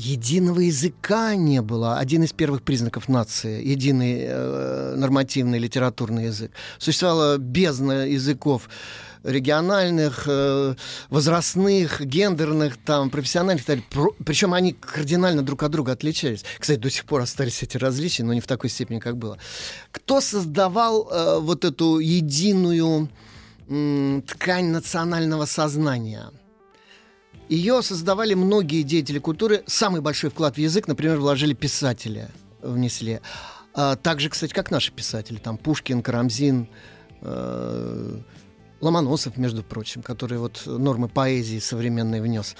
единого 0.00 0.60
языка 0.60 1.34
не 1.34 1.60
было. 1.60 1.98
Один 1.98 2.22
из 2.22 2.32
первых 2.32 2.62
признаков 2.62 3.08
нации— 3.08 3.62
единый 3.66 4.24
э, 4.26 4.94
нормативный 4.96 5.58
литературный 5.58 6.26
язык. 6.26 6.52
Существовало 6.78 7.36
бездна 7.36 8.06
языков 8.06 8.68
региональных, 9.22 10.24
э, 10.26 10.74
возрастных, 11.10 12.00
гендерных, 12.00 12.78
там, 12.78 13.10
профессиональных. 13.10 13.66
Причем 14.24 14.54
они 14.54 14.72
кардинально 14.72 15.42
друг 15.42 15.62
от 15.62 15.70
друга 15.70 15.92
отличались. 15.92 16.44
Кстати, 16.58 16.78
до 16.78 16.90
сих 16.90 17.04
пор 17.04 17.20
остались 17.20 17.62
эти 17.62 17.76
различия, 17.76 18.24
но 18.24 18.32
не 18.32 18.40
в 18.40 18.46
такой 18.46 18.70
степени, 18.70 19.00
как 19.00 19.18
было. 19.18 19.36
Кто 19.92 20.22
создавал 20.22 21.08
э, 21.10 21.38
вот 21.40 21.66
эту 21.66 21.98
единую 21.98 23.04
э, 23.04 23.08
ткань 24.26 24.66
национального 24.66 25.44
сознания? 25.44 26.30
Ее 27.48 27.82
создавали 27.82 28.34
многие 28.34 28.82
деятели 28.82 29.18
культуры. 29.18 29.62
Самый 29.66 30.00
большой 30.00 30.30
вклад 30.30 30.56
в 30.56 30.58
язык, 30.58 30.88
например, 30.88 31.18
вложили 31.18 31.54
писатели, 31.54 32.28
внесли. 32.62 33.20
А 33.74 33.96
так 33.96 34.20
же, 34.20 34.28
кстати, 34.28 34.52
как 34.52 34.70
наши 34.70 34.92
писатели. 34.92 35.38
Там 35.38 35.56
Пушкин, 35.56 36.02
Карамзин, 36.02 36.68
э, 37.22 38.20
Ломоносов, 38.80 39.36
между 39.36 39.62
прочим, 39.62 40.02
который 40.02 40.38
вот 40.38 40.62
нормы 40.66 41.08
поэзии 41.08 41.58
современной 41.58 42.20
внес. 42.20 42.56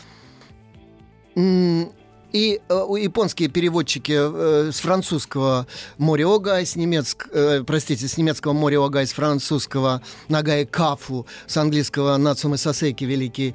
И 2.33 2.61
э, 2.69 2.87
японские 3.01 3.49
переводчики 3.49 4.12
э, 4.16 4.71
с 4.73 4.81
французского 4.81 5.66
Мориога, 5.99 6.64
с 6.64 6.77
немецкого, 6.77 7.31
э, 7.33 7.64
простите, 7.64 8.07
с 8.07 8.16
немецкого 8.16 8.53
Мориога, 8.53 9.05
с 9.05 9.12
французского 9.12 10.03
Нагая 10.29 10.64
Кафу, 10.64 11.27
с 11.47 11.57
английского 11.57 12.16
Нацумы 12.16 12.57
Сасеки 12.57 13.05
великий, 13.05 13.55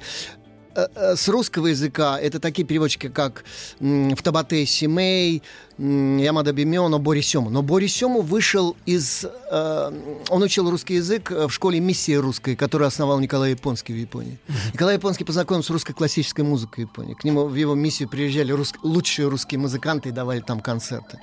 с 0.76 1.28
русского 1.28 1.68
языка 1.68 2.18
это 2.20 2.38
такие 2.40 2.66
переводчики, 2.66 3.08
как 3.08 3.44
в 3.80 4.22
Табате 4.22 4.66
Симей, 4.66 5.42
Ямада 5.78 6.52
Бимео, 6.52 6.88
Бори 6.98 7.20
Сему. 7.20 7.50
Но 7.50 7.62
Бори 7.62 7.86
Сему 7.86 8.22
вышел 8.22 8.76
из... 8.86 9.26
Э, 9.50 9.92
он 10.30 10.42
учил 10.42 10.70
русский 10.70 10.94
язык 10.94 11.30
в 11.30 11.50
школе 11.50 11.80
«Миссия 11.80 12.18
русской», 12.18 12.56
которую 12.56 12.88
основал 12.88 13.20
Николай 13.20 13.50
Японский 13.50 13.92
в 13.92 13.96
Японии. 13.96 14.38
Николай 14.72 14.94
Японский 14.94 15.24
познакомился 15.24 15.68
с 15.68 15.70
русской 15.70 15.92
классической 15.92 16.44
музыкой 16.44 16.84
в 16.84 16.88
Японии. 16.88 17.14
К 17.14 17.24
нему 17.24 17.44
в 17.44 17.54
его 17.54 17.74
миссию 17.74 18.08
приезжали 18.08 18.52
рус... 18.52 18.72
лучшие 18.82 19.28
русские 19.28 19.60
музыканты 19.60 20.08
и 20.08 20.12
давали 20.12 20.40
там 20.40 20.60
концерты. 20.60 21.18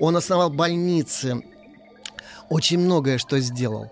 Он 0.00 0.16
основал 0.16 0.50
больницы, 0.50 1.42
очень 2.48 2.80
многое 2.80 3.18
что 3.18 3.38
сделал 3.38 3.90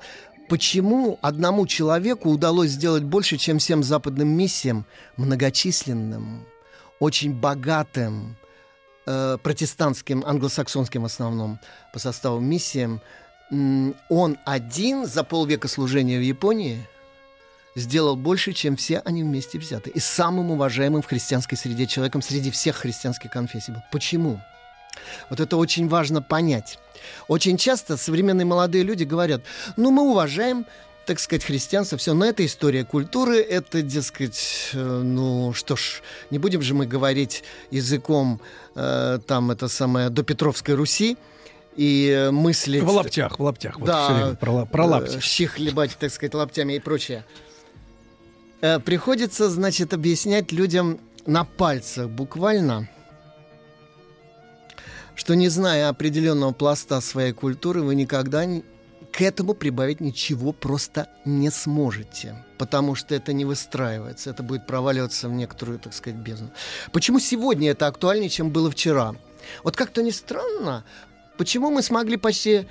почему 0.51 1.17
одному 1.23 1.65
человеку 1.65 2.29
удалось 2.29 2.71
сделать 2.71 3.05
больше, 3.05 3.37
чем 3.37 3.61
всем 3.61 3.85
западным 3.85 4.29
миссиям, 4.29 4.85
многочисленным, 5.17 6.45
очень 6.99 7.33
богатым, 7.33 8.37
э, 9.07 9.39
протестантским, 9.41 10.25
англосаксонским 10.27 11.03
в 11.03 11.05
основном 11.05 11.61
по 11.93 12.01
составу 12.01 12.41
миссиям, 12.41 13.01
он 14.09 14.39
один 14.45 15.07
за 15.07 15.23
полвека 15.23 15.69
служения 15.69 16.19
в 16.19 16.23
Японии 16.23 16.85
сделал 17.77 18.17
больше, 18.17 18.53
чем 18.53 18.75
все 18.75 18.99
они 19.05 19.23
вместе 19.23 19.57
взяты. 19.57 19.91
И 19.91 20.01
самым 20.01 20.51
уважаемым 20.51 21.03
в 21.03 21.07
христианской 21.07 21.57
среде 21.57 21.87
человеком 21.87 22.23
среди 22.23 22.51
всех 22.51 22.77
христианских 22.77 23.31
конфессий 23.31 23.71
был. 23.71 23.83
Почему? 23.93 24.41
Вот 25.29 25.41
это 25.41 25.57
очень 25.57 25.89
важно 25.89 26.23
понять. 26.23 26.79
Очень 27.29 27.57
часто 27.57 27.97
современные 27.97 28.45
молодые 28.45 28.85
люди 28.85 29.05
говорят, 29.05 29.43
ну, 29.77 29.91
мы 29.91 30.03
уважаем 30.03 30.67
так 31.07 31.19
сказать, 31.19 31.43
христианство, 31.43 31.99
все. 31.99 32.15
Но 32.15 32.25
это 32.25 32.47
история 32.47 32.85
культуры, 32.85 33.41
это, 33.41 33.83
дескать, 33.83 34.71
э, 34.75 34.79
ну 34.79 35.53
что 35.53 35.75
ж, 35.75 36.03
не 36.31 36.39
будем 36.39 36.63
же 36.63 36.73
мы 36.73 36.87
говорить 36.87 37.43
языком 37.73 38.41
э, 38.77 39.19
там, 39.27 39.51
это 39.51 39.67
самое, 39.67 40.11
до 40.11 40.23
Петровской 40.23 40.75
Руси, 40.75 41.17
и 41.77 42.29
мыслить... 42.31 42.83
В 42.83 42.91
лаптях, 42.91 43.39
в 43.39 43.43
лаптях. 43.43 43.81
Да, 43.81 44.27
вот 44.29 44.39
про, 44.39 44.67
про 44.67 44.85
лапти. 44.85 45.17
Э, 45.17 45.21
щи 45.21 45.47
хлебать, 45.47 45.97
так 45.99 46.13
сказать, 46.13 46.35
лаптями 46.35 46.75
и 46.75 46.79
прочее. 46.79 47.25
Э, 48.61 48.79
приходится, 48.79 49.49
значит, 49.51 49.95
объяснять 49.95 50.53
людям 50.53 51.01
на 51.27 51.45
пальцах 51.45 52.09
буквально, 52.09 52.89
что 55.21 55.35
не 55.35 55.51
зная 55.51 55.91
определенного 55.91 56.53
пласта 56.53 56.99
своей 57.03 57.35
культуры, 57.35 57.83
вы 57.83 57.95
никогда 57.95 58.47
к 59.13 59.21
этому 59.21 59.53
прибавить 59.53 60.01
ничего 60.01 60.55
просто 60.55 61.09
не 61.27 61.51
сможете, 61.51 62.43
потому 62.57 62.95
что 62.95 63.15
это 63.15 63.35
не 63.35 63.45
выстраивается, 63.45 64.31
это 64.31 64.43
будет 64.43 64.67
проваливаться 64.67 65.29
в 65.29 65.33
некоторую, 65.33 65.79
так 65.79 65.93
сказать, 65.93 66.19
бездну. 66.19 66.51
Почему 66.91 67.21
сегодня 67.21 67.73
это 67.73 67.87
актуальнее, 67.87 68.31
чем 68.31 68.49
было 68.49 68.71
вчера? 68.71 69.15
Вот 69.63 69.77
как-то 69.77 70.03
не 70.03 70.11
странно, 70.11 70.87
почему 71.37 71.71
мы 71.71 71.83
смогли 71.83 72.17
почти 72.17 72.67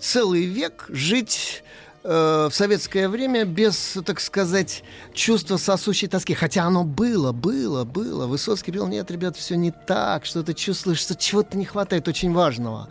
целый 0.00 0.44
век 0.44 0.86
жить 0.88 1.64
э, 2.04 2.48
в 2.50 2.54
советское 2.54 3.08
время 3.08 3.44
без, 3.44 3.98
так 4.04 4.20
сказать, 4.20 4.82
чувства 5.14 5.56
сосущей 5.56 6.08
тоски. 6.08 6.34
Хотя 6.34 6.64
оно 6.64 6.84
было, 6.84 7.32
было, 7.32 7.84
было. 7.84 8.26
Высоцкий 8.26 8.70
говорил, 8.70 8.92
нет, 8.92 9.10
ребят, 9.10 9.36
все 9.36 9.56
не 9.56 9.70
так, 9.70 10.24
что 10.24 10.42
ты 10.42 10.54
чувствуешь, 10.54 10.98
что 10.98 11.14
чего-то 11.14 11.56
не 11.56 11.64
хватает 11.64 12.08
очень 12.08 12.32
важного. 12.32 12.88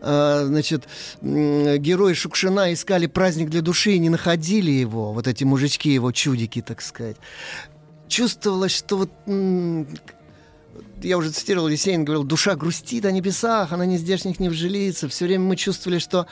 Э, 0.00 0.44
значит, 0.46 0.84
герои 1.20 2.12
Шукшина 2.12 2.72
искали 2.72 3.06
праздник 3.06 3.50
для 3.50 3.62
души 3.62 3.92
и 3.92 3.98
не 3.98 4.10
находили 4.10 4.70
его, 4.70 5.12
вот 5.12 5.26
эти 5.26 5.44
мужички, 5.44 5.90
его 5.92 6.12
чудики, 6.12 6.62
так 6.62 6.82
сказать. 6.82 7.16
Чувствовалось, 8.08 8.72
что 8.72 8.96
вот 8.96 9.10
я 11.02 11.18
уже 11.18 11.30
цитировал, 11.30 11.68
Есенин 11.68 12.04
говорил, 12.04 12.24
душа 12.24 12.54
грустит 12.54 13.04
о 13.04 13.12
небесах, 13.12 13.72
она 13.72 13.86
не 13.86 13.98
здешних 13.98 14.40
не 14.40 14.48
вжилится. 14.48 15.08
Все 15.08 15.26
время 15.26 15.44
мы 15.44 15.56
чувствовали, 15.56 15.98
что 15.98 16.26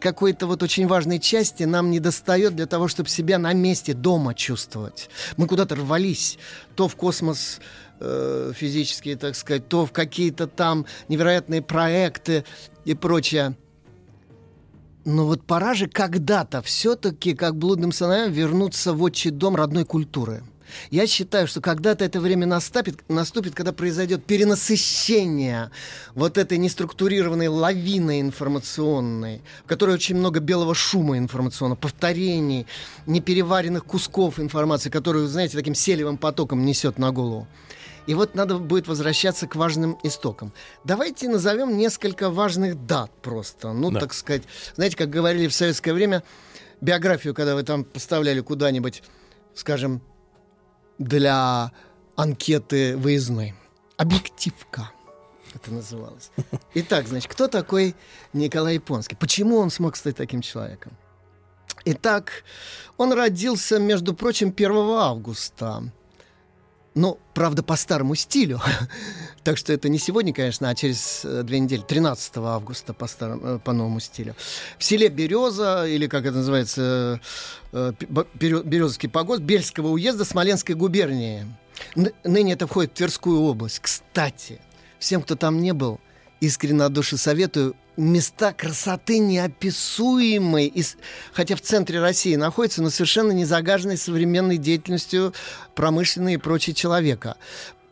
какой-то 0.00 0.46
вот 0.46 0.62
очень 0.62 0.86
важной 0.86 1.18
части 1.18 1.64
нам 1.64 1.90
не 1.90 2.00
достает 2.00 2.56
для 2.56 2.66
того, 2.66 2.88
чтобы 2.88 3.08
себя 3.08 3.38
на 3.38 3.52
месте 3.52 3.94
дома 3.94 4.34
чувствовать. 4.34 5.10
Мы 5.36 5.46
куда-то 5.46 5.74
рвались, 5.74 6.38
то 6.74 6.88
в 6.88 6.96
космос 6.96 7.60
э, 8.00 8.52
физические, 8.54 9.16
так 9.16 9.36
сказать, 9.36 9.68
то 9.68 9.86
в 9.86 9.92
какие-то 9.92 10.46
там 10.46 10.86
невероятные 11.08 11.62
проекты 11.62 12.44
и 12.84 12.94
прочее. 12.94 13.56
Но 15.04 15.26
вот 15.26 15.44
пора 15.44 15.74
же 15.74 15.86
когда-то 15.86 16.62
все-таки, 16.62 17.34
как 17.34 17.56
блудным 17.56 17.92
сыновьям, 17.92 18.32
вернуться 18.32 18.94
в 18.94 19.02
отчий 19.02 19.30
дом 19.30 19.54
родной 19.54 19.84
культуры– 19.84 20.42
я 20.90 21.06
считаю, 21.06 21.46
что 21.46 21.60
когда-то 21.60 22.04
это 22.04 22.20
время 22.20 22.46
наступит, 22.46 23.08
наступит, 23.08 23.54
когда 23.54 23.72
произойдет 23.72 24.24
перенасыщение 24.24 25.70
вот 26.14 26.38
этой 26.38 26.58
неструктурированной 26.58 27.48
лавины 27.48 28.20
информационной, 28.20 29.42
в 29.64 29.68
которой 29.68 29.94
очень 29.94 30.16
много 30.16 30.40
белого 30.40 30.74
шума 30.74 31.18
информационного, 31.18 31.78
повторений, 31.78 32.66
непереваренных 33.06 33.84
кусков 33.84 34.38
информации, 34.40 34.90
которую, 34.90 35.28
знаете, 35.28 35.56
таким 35.56 35.74
селевым 35.74 36.16
потоком 36.16 36.64
несет 36.64 36.98
на 36.98 37.10
голову. 37.12 37.46
И 38.06 38.14
вот 38.14 38.34
надо 38.34 38.58
будет 38.58 38.86
возвращаться 38.86 39.46
к 39.46 39.56
важным 39.56 39.98
истокам. 40.02 40.52
Давайте 40.84 41.28
назовем 41.28 41.76
несколько 41.76 42.30
важных 42.30 42.86
дат 42.86 43.10
просто. 43.22 43.72
Ну, 43.72 43.90
да. 43.90 44.00
так 44.00 44.12
сказать, 44.12 44.42
знаете, 44.76 44.96
как 44.96 45.10
говорили 45.10 45.48
в 45.48 45.54
советское 45.54 45.94
время, 45.94 46.22
биографию, 46.80 47.34
когда 47.34 47.54
вы 47.54 47.62
там 47.62 47.84
поставляли 47.84 48.40
куда-нибудь, 48.40 49.02
скажем, 49.54 50.02
для 50.98 51.72
анкеты 52.16 52.96
выездной. 52.96 53.54
Объективка 53.96 54.90
это 55.54 55.72
называлось. 55.72 56.30
Итак, 56.74 57.06
значит, 57.06 57.30
кто 57.30 57.48
такой 57.48 57.94
Николай 58.32 58.74
Японский? 58.74 59.16
Почему 59.16 59.56
он 59.58 59.70
смог 59.70 59.96
стать 59.96 60.16
таким 60.16 60.42
человеком? 60.42 60.92
Итак, 61.84 62.44
он 62.96 63.12
родился, 63.12 63.78
между 63.78 64.14
прочим, 64.14 64.48
1 64.56 64.72
августа 64.72 65.92
ну, 66.94 67.18
правда, 67.34 67.62
по 67.62 67.76
старому 67.76 68.14
стилю. 68.14 68.60
так 69.44 69.56
что 69.58 69.72
это 69.72 69.88
не 69.88 69.98
сегодня, 69.98 70.32
конечно, 70.32 70.68
а 70.68 70.74
через 70.74 71.24
э, 71.24 71.42
две 71.42 71.58
недели, 71.58 71.82
13 71.82 72.36
августа 72.38 72.94
по, 72.94 73.06
старому, 73.06 73.44
э, 73.44 73.58
по 73.58 73.72
новому 73.72 74.00
стилю. 74.00 74.34
В 74.78 74.84
селе 74.84 75.08
Береза, 75.08 75.86
или 75.86 76.06
как 76.06 76.24
это 76.24 76.36
называется, 76.36 77.20
э, 77.72 77.92
Березовский 78.34 79.08
погост 79.08 79.42
Бельского 79.42 79.88
уезда 79.88 80.24
Смоленской 80.24 80.74
губернии. 80.74 81.46
Ныне 81.94 82.52
это 82.52 82.66
входит 82.66 82.92
в 82.92 82.94
Тверскую 82.94 83.40
область. 83.40 83.80
Кстати, 83.80 84.60
всем, 84.98 85.22
кто 85.22 85.34
там 85.34 85.60
не 85.60 85.72
был, 85.72 86.00
искренне 86.40 86.84
от 86.84 86.92
души 86.92 87.16
советую 87.16 87.74
места 87.96 88.52
красоты 88.52 89.18
неописуемой, 89.18 90.66
и, 90.66 90.84
хотя 91.32 91.56
в 91.56 91.60
центре 91.60 92.00
России 92.00 92.34
находится, 92.36 92.82
но 92.82 92.90
совершенно 92.90 93.32
не 93.32 93.44
загаженной 93.44 93.96
современной 93.96 94.56
деятельностью 94.56 95.32
промышленной 95.74 96.34
и 96.34 96.38
прочей 96.38 96.74
человека. 96.74 97.36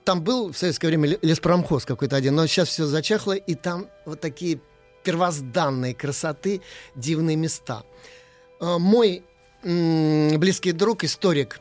Там 0.05 0.23
был 0.23 0.53
в 0.53 0.59
советское 0.59 0.89
время 0.89 1.17
леспромхоз 1.23 1.85
какой-то 1.85 2.17
один, 2.17 2.35
но 2.35 2.47
сейчас 2.47 2.69
все 2.69 2.87
зачахло, 2.87 3.33
и 3.33 3.55
там 3.55 3.87
вот 4.05 4.21
такие 4.21 4.61
первозданные 5.05 5.95
красоты, 5.95 6.61
дивные 6.95 7.37
места. 7.37 7.85
А, 8.61 8.79
мой 8.79 9.23
близкий 9.63 10.73
друг, 10.73 11.05
историк 11.05 11.61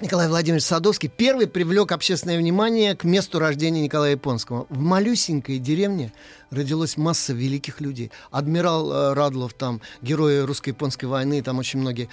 Николай 0.00 0.28
Владимирович 0.28 0.62
Садовский 0.62 1.08
первый 1.08 1.48
привлек 1.48 1.90
общественное 1.90 2.38
внимание 2.38 2.94
к 2.94 3.02
месту 3.02 3.40
рождения 3.40 3.82
Николая 3.82 4.12
Японского. 4.12 4.66
В 4.68 4.78
малюсенькой 4.78 5.58
деревне 5.58 6.12
родилась 6.50 6.96
масса 6.96 7.32
великих 7.32 7.80
людей. 7.80 8.12
Адмирал 8.30 8.92
э, 8.92 9.14
Радлов, 9.14 9.54
там, 9.54 9.80
герои 10.00 10.38
русско-японской 10.42 11.06
войны, 11.06 11.42
там 11.42 11.58
очень 11.58 11.80
многие, 11.80 12.08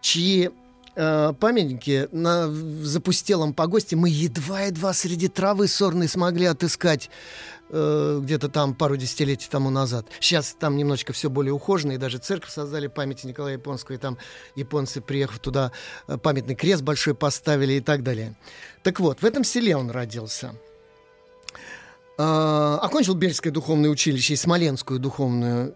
чьи 0.00 0.50
э, 0.96 1.32
памятники 1.38 2.08
на 2.10 2.48
запустелом 2.50 3.54
погосте 3.54 3.94
мы 3.94 4.08
едва-едва 4.08 4.92
среди 4.92 5.28
травы 5.28 5.68
сорной 5.68 6.08
смогли 6.08 6.46
отыскать 6.46 7.08
э, 7.72 8.20
где-то 8.22 8.48
там 8.48 8.74
пару 8.74 8.96
десятилетий 8.96 9.48
тому 9.50 9.70
назад. 9.70 10.06
Сейчас 10.20 10.54
там 10.58 10.76
немножечко 10.76 11.12
все 11.12 11.28
более 11.28 11.52
ухожено, 11.52 11.92
и 11.92 11.96
даже 11.96 12.18
церковь 12.18 12.52
создали 12.52 12.86
памяти 12.86 13.26
Николая 13.26 13.54
Японского, 13.54 13.96
и 13.96 13.98
там 13.98 14.18
японцы, 14.54 15.00
приехав 15.00 15.38
туда, 15.40 15.72
э, 16.06 16.18
памятный 16.18 16.54
крест 16.54 16.82
большой 16.82 17.14
поставили 17.14 17.74
и 17.74 17.80
так 17.80 18.02
далее. 18.02 18.36
Так 18.82 19.00
вот, 19.00 19.22
в 19.22 19.24
этом 19.24 19.42
селе 19.42 19.76
он 19.76 19.90
родился. 19.90 20.54
Э, 22.18 22.78
окончил 22.80 23.14
Бельское 23.14 23.52
духовное 23.52 23.90
училище 23.90 24.34
и 24.34 24.36
Смоленскую 24.36 25.00
духовную 25.00 25.74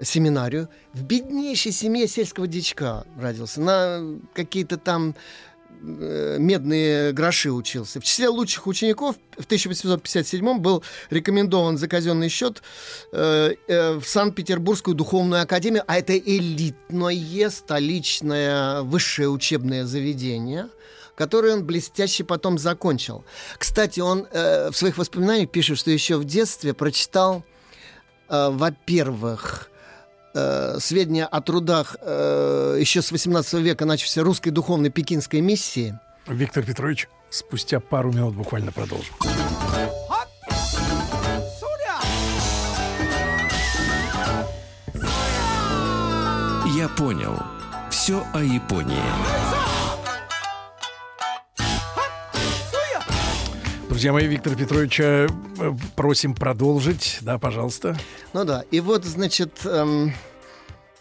семинарию. 0.00 0.68
В 0.92 1.02
беднейшей 1.02 1.72
семье 1.72 2.06
сельского 2.08 2.46
дичка 2.46 3.04
родился. 3.18 3.60
На 3.60 4.18
какие-то 4.34 4.76
там 4.76 5.14
медные 5.86 7.12
гроши 7.12 7.50
учился. 7.50 8.00
В 8.00 8.04
числе 8.04 8.28
лучших 8.28 8.66
учеников 8.66 9.16
в 9.38 9.44
1857 9.44 10.58
был 10.58 10.82
рекомендован 11.10 11.78
за 11.78 11.88
казенный 11.88 12.28
счет 12.28 12.62
э, 13.12 13.54
э, 13.68 13.92
в 13.94 14.04
Санкт-Петербургскую 14.04 14.94
духовную 14.94 15.42
академию, 15.42 15.84
а 15.86 15.98
это 15.98 16.16
элитное 16.18 17.50
столичное 17.50 18.82
высшее 18.82 19.28
учебное 19.28 19.84
заведение 19.84 20.68
которое 21.14 21.54
он 21.54 21.64
блестяще 21.64 22.24
потом 22.24 22.58
закончил. 22.58 23.24
Кстати, 23.56 24.00
он 24.00 24.26
э, 24.30 24.70
в 24.70 24.76
своих 24.76 24.98
воспоминаниях 24.98 25.50
пишет, 25.50 25.78
что 25.78 25.90
еще 25.90 26.18
в 26.18 26.24
детстве 26.24 26.74
прочитал, 26.74 27.42
э, 28.28 28.50
во-первых, 28.50 29.70
э, 30.36 30.78
сведения 30.80 31.24
о 31.24 31.40
трудах 31.40 31.96
э, 32.00 32.76
еще 32.78 33.02
с 33.02 33.10
18 33.10 33.54
века 33.54 33.84
начавшейся 33.84 34.22
русской 34.22 34.50
духовной 34.50 34.90
пекинской 34.90 35.40
миссии. 35.40 35.98
Виктор 36.26 36.64
Петрович, 36.64 37.08
спустя 37.30 37.80
пару 37.80 38.12
минут 38.12 38.34
буквально 38.34 38.72
продолжим. 38.72 39.14
Я 46.76 46.88
понял. 46.88 47.34
Все 47.90 48.22
о 48.34 48.40
Японии. 48.40 49.02
Друзья 53.88 54.12
мои, 54.12 54.26
Виктор 54.26 54.54
Петровича 54.54 55.04
э, 55.04 55.26
просим 55.94 56.34
продолжить. 56.34 57.16
Да, 57.22 57.38
пожалуйста. 57.38 57.96
Ну 58.34 58.44
да, 58.44 58.62
и 58.70 58.80
вот, 58.80 59.06
значит, 59.06 59.64
эм, 59.64 60.12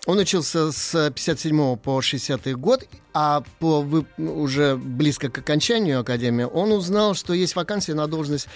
он 0.06 0.20
учился 0.20 0.72
с 0.72 1.12
57 1.12 1.78
по 1.78 2.02
60 2.02 2.56
год, 2.58 2.88
а 3.14 3.44
по 3.60 3.82
вы, 3.82 4.06
уже 4.18 4.76
близко 4.76 5.30
к 5.30 5.38
окончанию 5.38 6.00
академии 6.00 6.44
он 6.44 6.72
узнал, 6.72 7.16
что 7.16 7.34
есть 7.34 7.56
вакансия 7.56 7.94
на 7.94 8.08
должность 8.08 8.48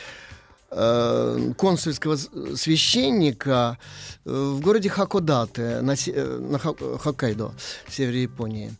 э, 0.71 1.53
консульского 1.57 2.17
священника 2.55 3.77
э, 4.25 4.31
в 4.31 4.61
городе 4.61 4.89
Хакодате 4.89 5.81
на, 5.81 5.93
э, 5.93 6.37
на 6.39 6.59
Хоккайдо, 6.59 7.51
в 7.87 7.93
севере 7.93 8.23
Японии. 8.23 8.71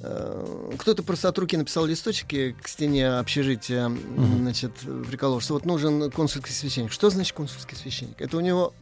Э, 0.00 0.72
кто-то 0.78 1.02
просто 1.02 1.28
от 1.28 1.38
руки 1.38 1.56
написал 1.56 1.86
листочки 1.86 2.56
к 2.60 2.68
стене 2.68 3.10
общежития, 3.10 3.88
mm-hmm. 3.88 4.38
значит, 4.38 4.72
приколол, 5.08 5.40
что 5.40 5.54
вот 5.54 5.64
нужен 5.64 6.10
консульский 6.10 6.52
священник. 6.52 6.92
Что 6.92 7.10
значит 7.10 7.36
консульский 7.36 7.76
священник? 7.76 8.20
Это 8.20 8.36
у 8.36 8.40
него 8.40 8.72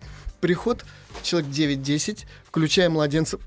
приход 0.47 0.85
человек 1.25 1.51
9-10, 1.51 2.25
включая 2.45 2.89
младенцев 2.89 3.41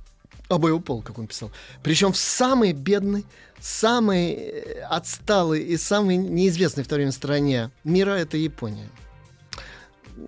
обоего 0.49 0.79
пола, 0.79 1.01
как 1.01 1.17
он 1.17 1.27
писал. 1.27 1.49
Причем 1.81 2.11
в 2.11 2.17
самой 2.17 2.73
бедной, 2.73 3.23
самой 3.61 4.33
э, 4.33 4.81
отсталой 4.81 5.61
и 5.61 5.77
самой 5.77 6.17
неизвестной 6.17 6.83
в 6.83 6.89
то 6.89 6.95
время 6.95 7.13
стране 7.13 7.71
мира 7.85 8.11
это 8.11 8.35
Япония. 8.35 8.89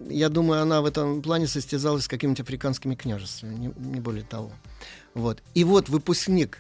Я 0.07 0.29
думаю, 0.29 0.62
она 0.62 0.79
в 0.79 0.86
этом 0.86 1.21
плане 1.21 1.45
состязалась 1.45 2.05
с 2.05 2.07
какими-то 2.07 2.43
африканскими 2.43 2.95
княжествами, 2.95 3.53
не, 3.55 3.73
не 3.75 3.99
более 3.99 4.23
того. 4.23 4.53
Вот. 5.13 5.43
И 5.53 5.65
вот 5.65 5.89
выпускник 5.89 6.60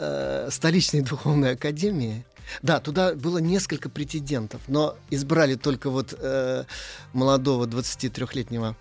э, 0.00 0.48
столичной 0.50 1.02
духовной 1.02 1.52
академии 1.52 2.24
да, 2.62 2.80
туда 2.80 3.14
было 3.14 3.38
несколько 3.38 3.88
претендентов, 3.88 4.60
но 4.68 4.96
избрали 5.10 5.54
только 5.54 5.90
вот 5.90 6.14
э, 6.18 6.64
молодого 7.12 7.66
23-летнего 7.66 8.76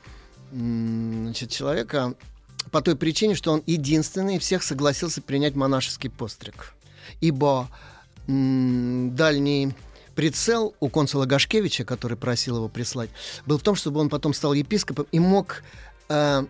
значит, 0.52 1.52
человека 1.52 2.16
по 2.72 2.82
той 2.82 2.96
причине, 2.96 3.36
что 3.36 3.52
он 3.52 3.64
единственный 3.66 4.38
из 4.38 4.42
всех 4.42 4.64
согласился 4.64 5.22
принять 5.22 5.56
монашеский 5.56 6.10
постриг. 6.10 6.74
Ибо 7.22 7.68
м- 8.28 9.16
дальний 9.16 9.74
прицел 10.16 10.76
у 10.80 10.90
консула 10.90 11.26
Гашкевича, 11.26 11.86
который 11.86 12.18
просил 12.18 12.58
его 12.58 12.68
прислать, 12.68 13.10
был 13.46 13.58
в 13.58 13.64
том, 13.64 13.76
чтобы 13.76 14.00
он 14.00 14.10
потом 14.10 14.34
стал 14.34 14.54
епископом 14.54 15.08
и 15.12 15.20
мог 15.20 15.64
э, 16.10 16.44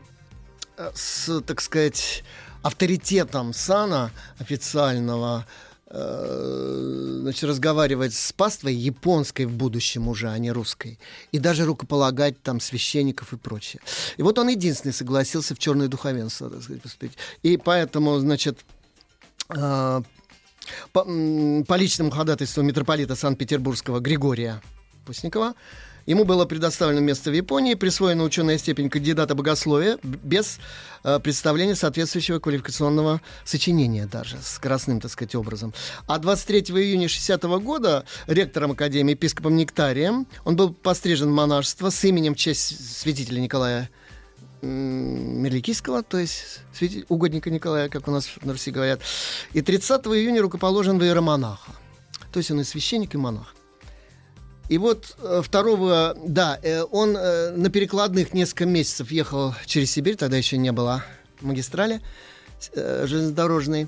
э 0.78 0.92
с, 0.96 1.42
так 1.42 1.62
сказать, 1.62 2.24
авторитетом 2.62 3.54
сана 3.54 4.12
официального 4.40 5.46
значит, 5.92 7.44
разговаривать 7.44 8.14
с 8.14 8.32
паствой 8.32 8.76
японской 8.76 9.46
в 9.46 9.52
будущем 9.52 10.08
уже, 10.08 10.30
а 10.30 10.38
не 10.38 10.52
русской. 10.52 11.00
И 11.32 11.40
даже 11.40 11.66
рукополагать 11.66 12.42
там 12.44 12.60
священников 12.60 13.34
и 13.34 13.38
прочее. 13.38 13.82
И 14.18 14.22
вот 14.22 14.38
он 14.38 14.50
единственный 14.50 14.92
согласился 14.92 15.56
в 15.56 15.60
черное 15.60 15.88
духовенство, 15.88 16.50
так 16.50 16.62
сказать, 16.62 16.82
поступить. 16.82 17.18
И 17.42 17.58
поэтому, 17.58 18.20
значит, 18.20 18.60
э, 19.50 20.02
по, 20.92 21.04
по 21.04 21.76
личному 21.76 22.12
ходатайству 22.12 22.62
митрополита 22.62 23.16
Санкт-Петербургского 23.16 24.00
Григория 24.00 24.62
Пустникова 25.06 25.56
Ему 26.10 26.24
было 26.24 26.46
предоставлено 26.46 27.02
место 27.02 27.30
в 27.30 27.36
Японии, 27.36 27.76
присвоена 27.76 28.24
ученая 28.24 28.58
степень 28.58 28.90
кандидата 28.90 29.36
богословия 29.36 30.00
без 30.02 30.58
э, 31.04 31.20
представления 31.20 31.76
соответствующего 31.76 32.40
квалификационного 32.40 33.22
сочинения 33.46 34.08
даже, 34.08 34.40
с 34.42 34.58
красным, 34.58 35.02
так 35.02 35.12
сказать, 35.12 35.36
образом. 35.36 35.72
А 36.08 36.18
23 36.18 36.62
июня 36.62 37.08
60 37.08 37.44
года 37.62 38.06
ректором 38.26 38.72
Академии, 38.72 39.12
епископом 39.12 39.56
Нектарием, 39.56 40.26
он 40.46 40.56
был 40.56 40.74
пострижен 40.74 41.30
в 41.30 41.34
монашество 41.34 41.92
с 41.92 42.04
именем 42.04 42.34
в 42.34 42.38
честь 42.38 42.98
святителя 42.98 43.40
Николая 43.40 43.92
Мерликийского, 44.64 46.02
то 46.02 46.18
есть 46.18 46.62
угодника 47.08 47.52
Николая, 47.52 47.88
как 47.88 48.08
у 48.08 48.12
нас 48.12 48.32
на 48.42 48.54
Руси 48.54 48.72
говорят. 48.72 49.02
И 49.54 49.62
30 49.62 50.08
июня 50.08 50.42
рукоположен 50.42 50.98
в 50.98 51.04
иеромонаха. 51.04 51.72
То 52.34 52.40
есть 52.40 52.50
он 52.50 52.62
и 52.62 52.64
священник, 52.64 53.14
и 53.14 53.18
монах. 53.20 53.54
И 54.70 54.78
вот 54.78 55.18
э, 55.18 55.42
второго, 55.44 56.16
да, 56.24 56.60
э, 56.62 56.84
он 56.84 57.18
э, 57.18 57.52
на 57.52 57.70
перекладных 57.72 58.36
несколько 58.36 58.68
месяцев 58.68 59.12
ехал 59.12 59.56
через 59.66 59.92
Сибирь, 59.92 60.16
тогда 60.16 60.38
еще 60.38 60.58
не 60.58 60.72
было 60.72 61.04
магистрали 61.42 62.02
железнодорожной. 62.76 63.88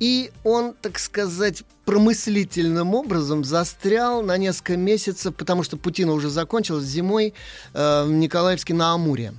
И 0.00 0.32
он, 0.44 0.74
так 0.74 0.98
сказать, 0.98 1.62
промыслительным 1.84 2.94
образом 2.94 3.44
застрял 3.44 4.22
на 4.22 4.36
несколько 4.38 4.76
месяцев, 4.76 5.34
потому 5.36 5.62
что 5.62 5.76
Путина 5.76 6.12
уже 6.12 6.30
закончилась 6.30 6.84
зимой 6.84 7.34
в 7.74 8.08
Николаевске 8.08 8.72
на 8.72 8.92
Амуре. 8.92 9.34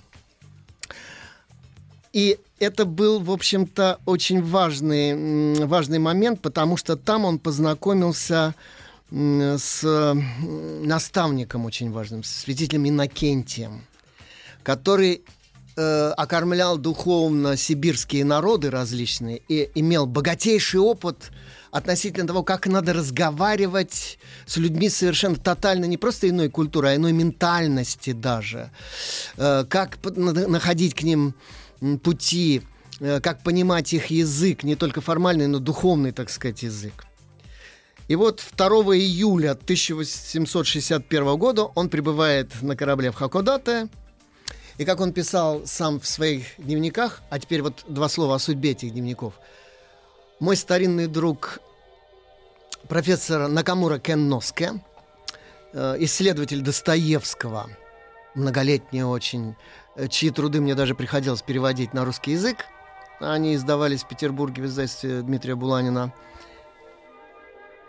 И 2.13 2.39
это 2.59 2.85
был, 2.85 3.19
в 3.19 3.31
общем-то, 3.31 3.99
очень 4.05 4.43
важный, 4.43 5.65
важный 5.65 5.99
момент, 5.99 6.41
потому 6.41 6.77
что 6.77 6.95
там 6.95 7.25
он 7.25 7.39
познакомился 7.39 8.53
с 8.53 8.53
наставником 9.09 11.65
очень 11.65 11.91
важным, 11.91 12.23
с 12.23 12.29
святителем 12.29 12.89
Иннокентием, 12.89 13.85
который 14.63 15.23
э, 15.77 16.13
окормлял 16.17 16.77
духовно 16.77 17.55
сибирские 17.55 18.25
народы 18.25 18.69
различные 18.69 19.41
и 19.47 19.69
имел 19.75 20.07
богатейший 20.07 20.81
опыт 20.81 21.31
относительно 21.71 22.27
того, 22.27 22.43
как 22.43 22.67
надо 22.67 22.91
разговаривать 22.93 24.19
с 24.45 24.57
людьми 24.57 24.89
совершенно 24.89 25.37
тотально 25.37 25.85
не 25.85 25.97
просто 25.97 26.29
иной 26.29 26.49
культуры, 26.49 26.89
а 26.89 26.95
иной 26.95 27.13
ментальности 27.13 28.11
даже, 28.11 28.71
э, 29.37 29.63
как 29.69 29.99
находить 30.15 30.95
к 30.95 31.03
ним 31.03 31.33
пути, 32.03 32.61
э, 32.99 33.21
как 33.21 33.41
понимать 33.43 33.93
их 33.93 34.07
язык, 34.07 34.63
не 34.63 34.75
только 34.75 34.99
формальный, 34.99 35.47
но 35.47 35.59
духовный, 35.59 36.11
так 36.11 36.29
сказать, 36.29 36.63
язык. 36.63 37.06
И 38.07 38.15
вот 38.15 38.41
2 38.55 38.67
июля 38.95 39.51
1861 39.51 41.37
года 41.37 41.63
он 41.75 41.89
прибывает 41.89 42.61
на 42.61 42.77
корабле 42.77 43.11
в 43.11 43.15
Хакодате. 43.15 43.89
И 44.77 44.85
как 44.85 45.01
он 45.01 45.11
писал 45.11 45.65
сам 45.65 45.99
в 45.99 46.07
своих 46.07 46.45
дневниках, 46.57 47.21
а 47.29 47.39
теперь 47.39 47.61
вот 47.61 47.83
два 47.87 48.07
слова 48.07 48.35
о 48.35 48.39
судьбе 48.39 48.71
этих 48.71 48.93
дневников. 48.93 49.33
Мой 50.39 50.55
старинный 50.55 51.07
друг 51.07 51.59
профессор 52.87 53.47
Накамура 53.47 53.97
Кенноске, 53.97 54.73
э, 55.73 55.95
исследователь 55.99 56.61
Достоевского, 56.61 57.69
многолетний 58.35 59.01
очень, 59.01 59.55
э, 59.95 60.07
чьи 60.07 60.29
труды 60.29 60.61
мне 60.61 60.75
даже 60.75 60.93
приходилось 60.93 61.41
переводить 61.41 61.93
на 61.93 62.05
русский 62.05 62.33
язык. 62.33 62.57
Они 63.19 63.55
издавались 63.55 64.03
в 64.03 64.07
Петербурге 64.07 64.61
в 64.61 64.65
издательстве 64.67 65.21
Дмитрия 65.23 65.55
Буланина– 65.55 66.13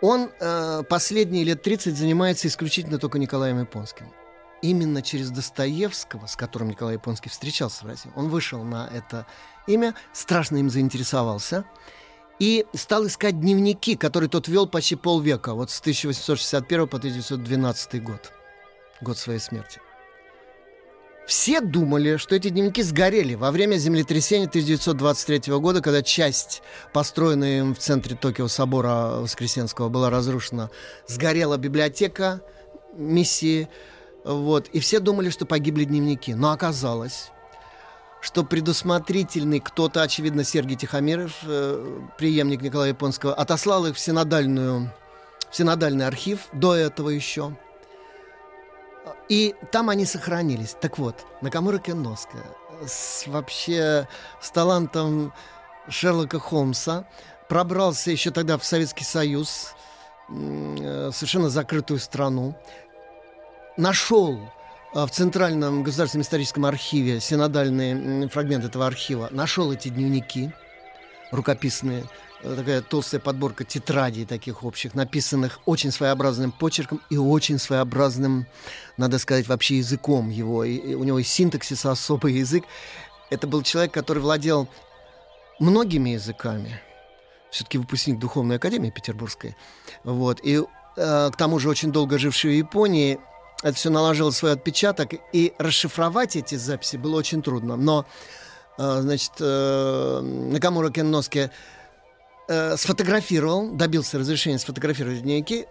он 0.01 0.31
э, 0.39 0.83
последние 0.89 1.43
лет 1.43 1.61
30 1.61 1.97
занимается 1.97 2.47
исключительно 2.47 2.99
только 2.99 3.19
Николаем 3.19 3.59
Японским. 3.59 4.11
Именно 4.61 5.01
через 5.01 5.29
Достоевского, 5.31 6.25
с 6.25 6.35
которым 6.35 6.69
Николай 6.69 6.95
Японский 6.95 7.29
встречался 7.29 7.85
в 7.85 7.87
России, 7.87 8.11
он 8.15 8.29
вышел 8.29 8.63
на 8.63 8.89
это 8.93 9.25
имя, 9.67 9.95
страшно 10.13 10.57
им 10.57 10.69
заинтересовался 10.69 11.65
и 12.39 12.65
стал 12.73 13.07
искать 13.07 13.39
дневники, 13.39 13.95
которые 13.95 14.29
тот 14.29 14.47
вел 14.47 14.67
почти 14.67 14.95
полвека, 14.95 15.53
вот 15.53 15.71
с 15.71 15.79
1861 15.79 16.87
по 16.87 16.97
1912 16.97 18.03
год, 18.03 18.31
год 19.01 19.17
своей 19.17 19.39
смерти. 19.39 19.79
Все 21.29 21.61
думали, 21.61 22.17
что 22.17 22.33
эти 22.33 22.49
дневники 22.49 22.81
сгорели 22.81 23.35
во 23.35 23.51
время 23.51 23.75
землетрясения 23.75 24.47
1923 24.47 25.53
года, 25.59 25.79
когда 25.79 26.01
часть, 26.01 26.63
построенная 26.91 27.59
им 27.59 27.75
в 27.75 27.77
центре 27.77 28.15
Токио 28.15 28.47
собора 28.47 29.19
Воскресенского, 29.21 29.89
была 29.89 30.09
разрушена. 30.09 30.71
Сгорела 31.05 31.57
библиотека 31.57 32.41
миссии, 32.95 33.69
вот, 34.25 34.69
и 34.69 34.79
все 34.79 34.99
думали, 34.99 35.29
что 35.29 35.45
погибли 35.45 35.83
дневники. 35.83 36.33
Но 36.33 36.49
оказалось, 36.51 37.29
что 38.21 38.43
предусмотрительный 38.43 39.59
кто-то, 39.59 40.01
очевидно, 40.01 40.43
Сергей 40.43 40.77
Тихомиров, 40.77 41.33
э, 41.43 41.99
преемник 42.17 42.63
Николая 42.63 42.89
Японского, 42.89 43.35
отослал 43.35 43.85
их 43.85 43.97
в 43.97 43.99
синодальную, 43.99 44.91
в 45.51 45.55
синодальный 45.55 46.07
архив 46.07 46.47
до 46.53 46.73
этого 46.73 47.09
еще– 47.09 47.55
и 49.29 49.55
там 49.71 49.89
они 49.89 50.05
сохранились. 50.05 50.75
Так 50.81 50.97
вот, 50.97 51.25
Накамура 51.41 51.77
Кенноска 51.77 52.39
с, 52.85 53.25
вообще 53.27 54.07
с 54.41 54.51
талантом 54.51 55.33
Шерлока 55.87 56.39
Холмса 56.39 57.05
пробрался 57.47 58.11
еще 58.11 58.31
тогда 58.31 58.57
в 58.57 58.65
Советский 58.65 59.05
Союз, 59.05 59.73
э, 60.29 61.11
совершенно 61.13 61.49
закрытую 61.49 61.99
страну, 61.99 62.55
нашел 63.77 64.39
э, 64.93 65.05
в 65.05 65.09
Центральном 65.11 65.83
государственном 65.83 66.23
историческом 66.23 66.65
архиве 66.65 67.19
синодальный 67.19 68.27
фрагмент 68.29 68.65
этого 68.65 68.87
архива, 68.87 69.29
нашел 69.31 69.71
эти 69.71 69.89
дневники 69.89 70.51
рукописные, 71.31 72.03
Э, 72.03 72.28
такая 72.43 72.81
толстая 72.81 73.19
подборка 73.19 73.63
тетрадей 73.63 74.25
таких 74.25 74.63
общих, 74.63 74.93
написанных 74.93 75.59
очень 75.65 75.91
своеобразным 75.91 76.51
почерком 76.51 77.01
и 77.09 77.17
очень 77.17 77.59
своеобразным, 77.59 78.47
надо 78.97 79.19
сказать, 79.19 79.47
вообще 79.47 79.77
языком 79.77 80.29
его. 80.29 80.63
И, 80.63 80.75
и 80.75 80.93
у 80.93 81.03
него 81.03 81.19
и 81.19 81.23
синтаксис 81.23 81.85
особый 81.85 82.33
язык. 82.33 82.63
Это 83.29 83.47
был 83.47 83.61
человек, 83.63 83.93
который 83.93 84.19
владел 84.19 84.67
многими 85.59 86.11
языками. 86.11 86.81
Все-таки 87.51 87.77
выпускник 87.77 88.19
Духовной 88.19 88.57
Академии 88.57 88.89
Петербургской. 88.89 89.55
Вот. 90.03 90.39
И 90.43 90.61
э, 90.95 91.29
к 91.31 91.35
тому 91.35 91.59
же 91.59 91.69
очень 91.69 91.91
долго 91.91 92.17
живший 92.17 92.51
в 92.51 92.57
Японии, 92.57 93.19
это 93.61 93.73
все 93.73 93.89
наложило 93.89 94.31
свой 94.31 94.53
отпечаток, 94.53 95.11
и 95.33 95.53
расшифровать 95.57 96.35
эти 96.35 96.55
записи 96.55 96.95
было 96.95 97.17
очень 97.17 97.41
трудно. 97.41 97.75
Но, 97.75 98.05
э, 98.77 99.01
значит, 99.01 99.33
э, 99.39 100.21
Накамура 100.21 100.91
Кенноске 100.91 101.51
э, 102.49 102.75
сфотографировал, 102.77 103.71
добился 103.71 104.17
разрешения 104.17 104.59
сфотографировать 104.59 105.21
дневники. 105.21 105.65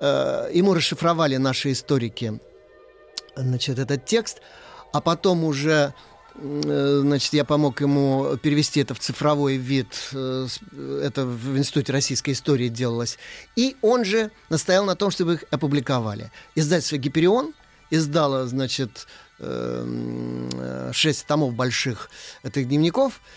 Э, 0.00 0.50
ему 0.52 0.74
расшифровали 0.74 1.36
наши 1.36 1.72
историки 1.72 2.38
значит, 3.34 3.78
этот 3.78 4.04
текст, 4.04 4.40
а 4.92 5.00
потом 5.00 5.44
уже 5.44 5.94
значит, 6.32 7.32
я 7.32 7.44
помог 7.44 7.80
ему 7.80 8.36
перевести 8.36 8.80
это 8.80 8.94
в 8.94 9.00
цифровой 9.00 9.56
вид. 9.56 10.10
Это 10.12 11.26
в 11.26 11.58
Институте 11.58 11.92
российской 11.92 12.30
истории 12.30 12.68
делалось. 12.68 13.18
И 13.56 13.76
он 13.82 14.04
же 14.04 14.30
настоял 14.48 14.84
на 14.84 14.94
том, 14.94 15.10
чтобы 15.10 15.34
их 15.34 15.44
опубликовали. 15.50 16.30
Издательство 16.54 16.96
«Гиперион» 16.98 17.52
издало, 17.90 18.46
значит, 18.46 19.08
шесть 20.92 21.26
томов 21.26 21.54
больших 21.54 22.10
этих 22.44 22.68
дневников– 22.68 23.20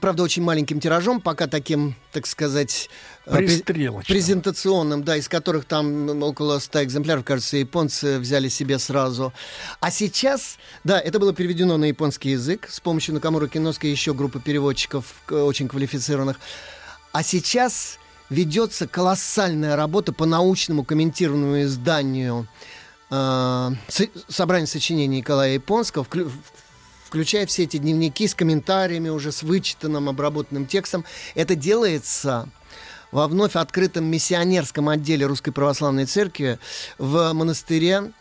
правда, 0.00 0.22
очень 0.22 0.42
маленьким 0.42 0.80
тиражом, 0.80 1.20
пока 1.20 1.46
таким, 1.46 1.94
так 2.10 2.26
сказать, 2.26 2.90
э, 3.26 3.36
презентационным, 3.36 5.04
да, 5.04 5.16
из 5.16 5.28
которых 5.28 5.64
там 5.64 6.22
около 6.22 6.58
100 6.58 6.84
экземпляров, 6.84 7.24
кажется, 7.24 7.56
японцы 7.56 8.18
взяли 8.18 8.48
себе 8.48 8.78
сразу. 8.78 9.32
А 9.80 9.90
сейчас, 9.90 10.58
да, 10.84 11.00
это 11.00 11.18
было 11.18 11.32
переведено 11.32 11.76
на 11.76 11.84
японский 11.84 12.30
язык 12.30 12.68
с 12.68 12.80
помощью 12.80 13.14
Накамура 13.14 13.46
Киноска 13.46 13.86
и 13.86 13.90
еще 13.90 14.14
группы 14.14 14.40
переводчиков 14.40 15.14
очень 15.28 15.68
квалифицированных. 15.68 16.40
А 17.12 17.22
сейчас 17.22 17.98
ведется 18.30 18.88
колоссальная 18.88 19.76
работа 19.76 20.12
по 20.12 20.26
научному 20.26 20.84
комментированному 20.84 21.62
изданию 21.62 22.48
э, 23.10 23.70
собрание 24.28 24.66
сочинений 24.66 25.18
Николая 25.18 25.54
Японского, 25.54 26.04
включая 27.12 27.44
все 27.44 27.64
эти 27.64 27.76
дневники 27.76 28.26
с 28.26 28.34
комментариями, 28.34 29.10
уже 29.10 29.32
с 29.32 29.42
вычитанным, 29.42 30.08
обработанным 30.08 30.64
текстом. 30.64 31.04
Это 31.34 31.54
делается 31.54 32.48
во 33.10 33.28
вновь 33.28 33.54
открытом 33.54 34.06
миссионерском 34.06 34.88
отделе 34.88 35.26
Русской 35.26 35.50
Православной 35.50 36.06
Церкви 36.06 36.58
в 36.96 37.34
монастыре 37.34 38.12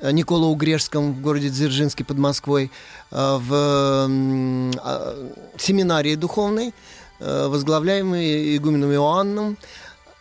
э, 0.00 0.10
Никола 0.10 0.48
Угрешском 0.48 1.12
в 1.12 1.20
городе 1.20 1.48
Дзержинске 1.48 2.02
под 2.02 2.18
Москвой, 2.18 2.72
э, 3.12 3.38
в 3.40 3.52
а, 3.52 5.30
семинарии 5.56 6.16
духовной, 6.16 6.74
э, 7.20 7.46
возглавляемой 7.46 8.56
игуменом 8.56 8.90
Иоанном. 8.90 9.58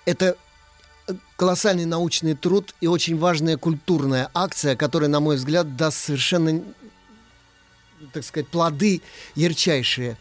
Это 0.06 0.36
колоссальный 1.36 1.86
научный 1.86 2.36
труд 2.36 2.76
и 2.80 2.86
очень 2.86 3.18
важная 3.18 3.58
культурная 3.58 4.30
акция, 4.36 4.76
которая, 4.76 5.10
на 5.10 5.20
мой 5.20 5.38
взгляд, 5.38 5.76
даст 5.76 5.98
совершенно 5.98 6.62
так 8.14 8.24
сказать, 8.24 8.48
плоды 8.48 9.02
ярчайшие. 9.36 10.18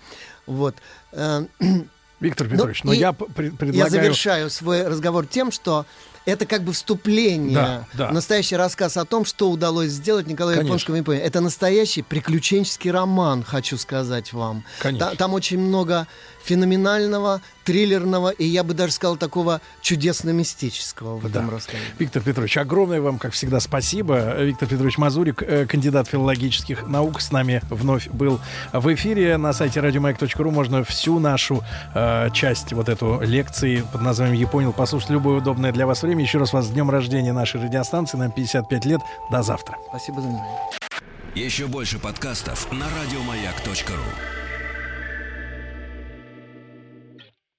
Вот. 0.47 0.77
Э, 1.13 1.47
Виктор 2.21 2.47
ну, 2.49 2.53
Петрович, 2.53 2.85
ну, 2.85 2.91
но 2.91 2.95
я 2.95 3.13
предлагаю... 3.13 3.75
Я 3.75 3.89
завершаю 3.89 4.51
свой 4.51 4.87
разговор 4.87 5.27
тем, 5.27 5.53
что 5.53 5.87
это 6.25 6.45
как 6.45 6.63
бы 6.63 6.73
вступление 6.73 7.55
да, 7.55 7.87
да. 7.95 8.11
настоящий 8.11 8.57
рассказ 8.57 8.99
о 8.99 9.05
том, 9.07 9.25
что 9.25 9.51
удалось 9.51 9.91
сделать 9.91 10.27
Николаю 10.27 10.63
Японскому 10.63 10.99
Японии. 10.99 11.23
Это 11.23 11.41
настоящий 11.41 12.03
приключенческий 12.03 12.91
роман, 12.91 13.43
хочу 13.43 13.79
сказать 13.79 14.33
вам. 14.35 14.63
Конечно. 14.79 15.17
там 15.17 15.33
очень 15.33 15.59
много 15.59 16.07
феноменального, 16.49 17.43
триллерного 17.65 18.31
и, 18.31 18.45
я 18.47 18.65
бы 18.65 18.73
даже 18.73 18.93
сказал, 18.93 19.19
такого 19.19 19.61
чудесно-мистического 19.83 21.19
в 21.19 21.23
да. 21.23 21.29
этом 21.29 21.51
рассказе. 21.51 21.83
Виктор 21.99 22.23
Петрович, 22.23 22.57
огромное 22.57 23.03
вам, 23.03 23.19
как 23.19 23.33
всегда, 23.35 23.61
спасибо. 23.61 24.43
Виктор 24.43 24.67
Петрович 24.67 24.97
Мазурик, 24.97 25.43
э, 25.43 25.67
кандидат 25.67 26.09
филологических 26.09 26.87
наук, 26.87 27.21
с 27.21 27.31
нами 27.33 27.61
вновь 27.69 28.09
был 28.09 28.41
в 28.73 28.95
эфире. 28.95 29.37
На 29.37 29.53
сайте 29.53 29.81
радиомаяк.ру 29.81 30.51
можно 30.51 30.85
всю 30.85 31.19
нашу 31.19 31.63
э, 31.95 32.31
часть 32.33 32.73
вот 32.73 32.89
эту 32.89 33.21
лекции 33.21 33.85
под 33.93 34.01
названием 34.01 34.39
«Я 34.39 34.47
понял» 34.47 34.73
послушать 34.73 35.11
любое 35.11 35.39
удобное 35.39 35.71
для 35.73 35.87
вас 35.87 36.03
время. 36.03 36.23
Еще 36.23 36.39
раз 36.39 36.55
вас 36.55 36.67
с 36.67 36.71
днем 36.71 36.91
рождения 36.91 37.35
нашей 37.35 37.61
радиостанции. 37.61 38.17
Нам 38.17 38.33
55 38.33 38.85
лет. 38.87 39.01
До 39.31 39.43
завтра. 39.43 39.77
Спасибо 39.91 40.23
за 40.23 40.29
внимание. 40.29 40.59
Еще 41.35 41.67
больше 41.67 41.99
подкастов 41.99 42.73
на 42.73 42.87
радиомаяк.ру 42.87 44.48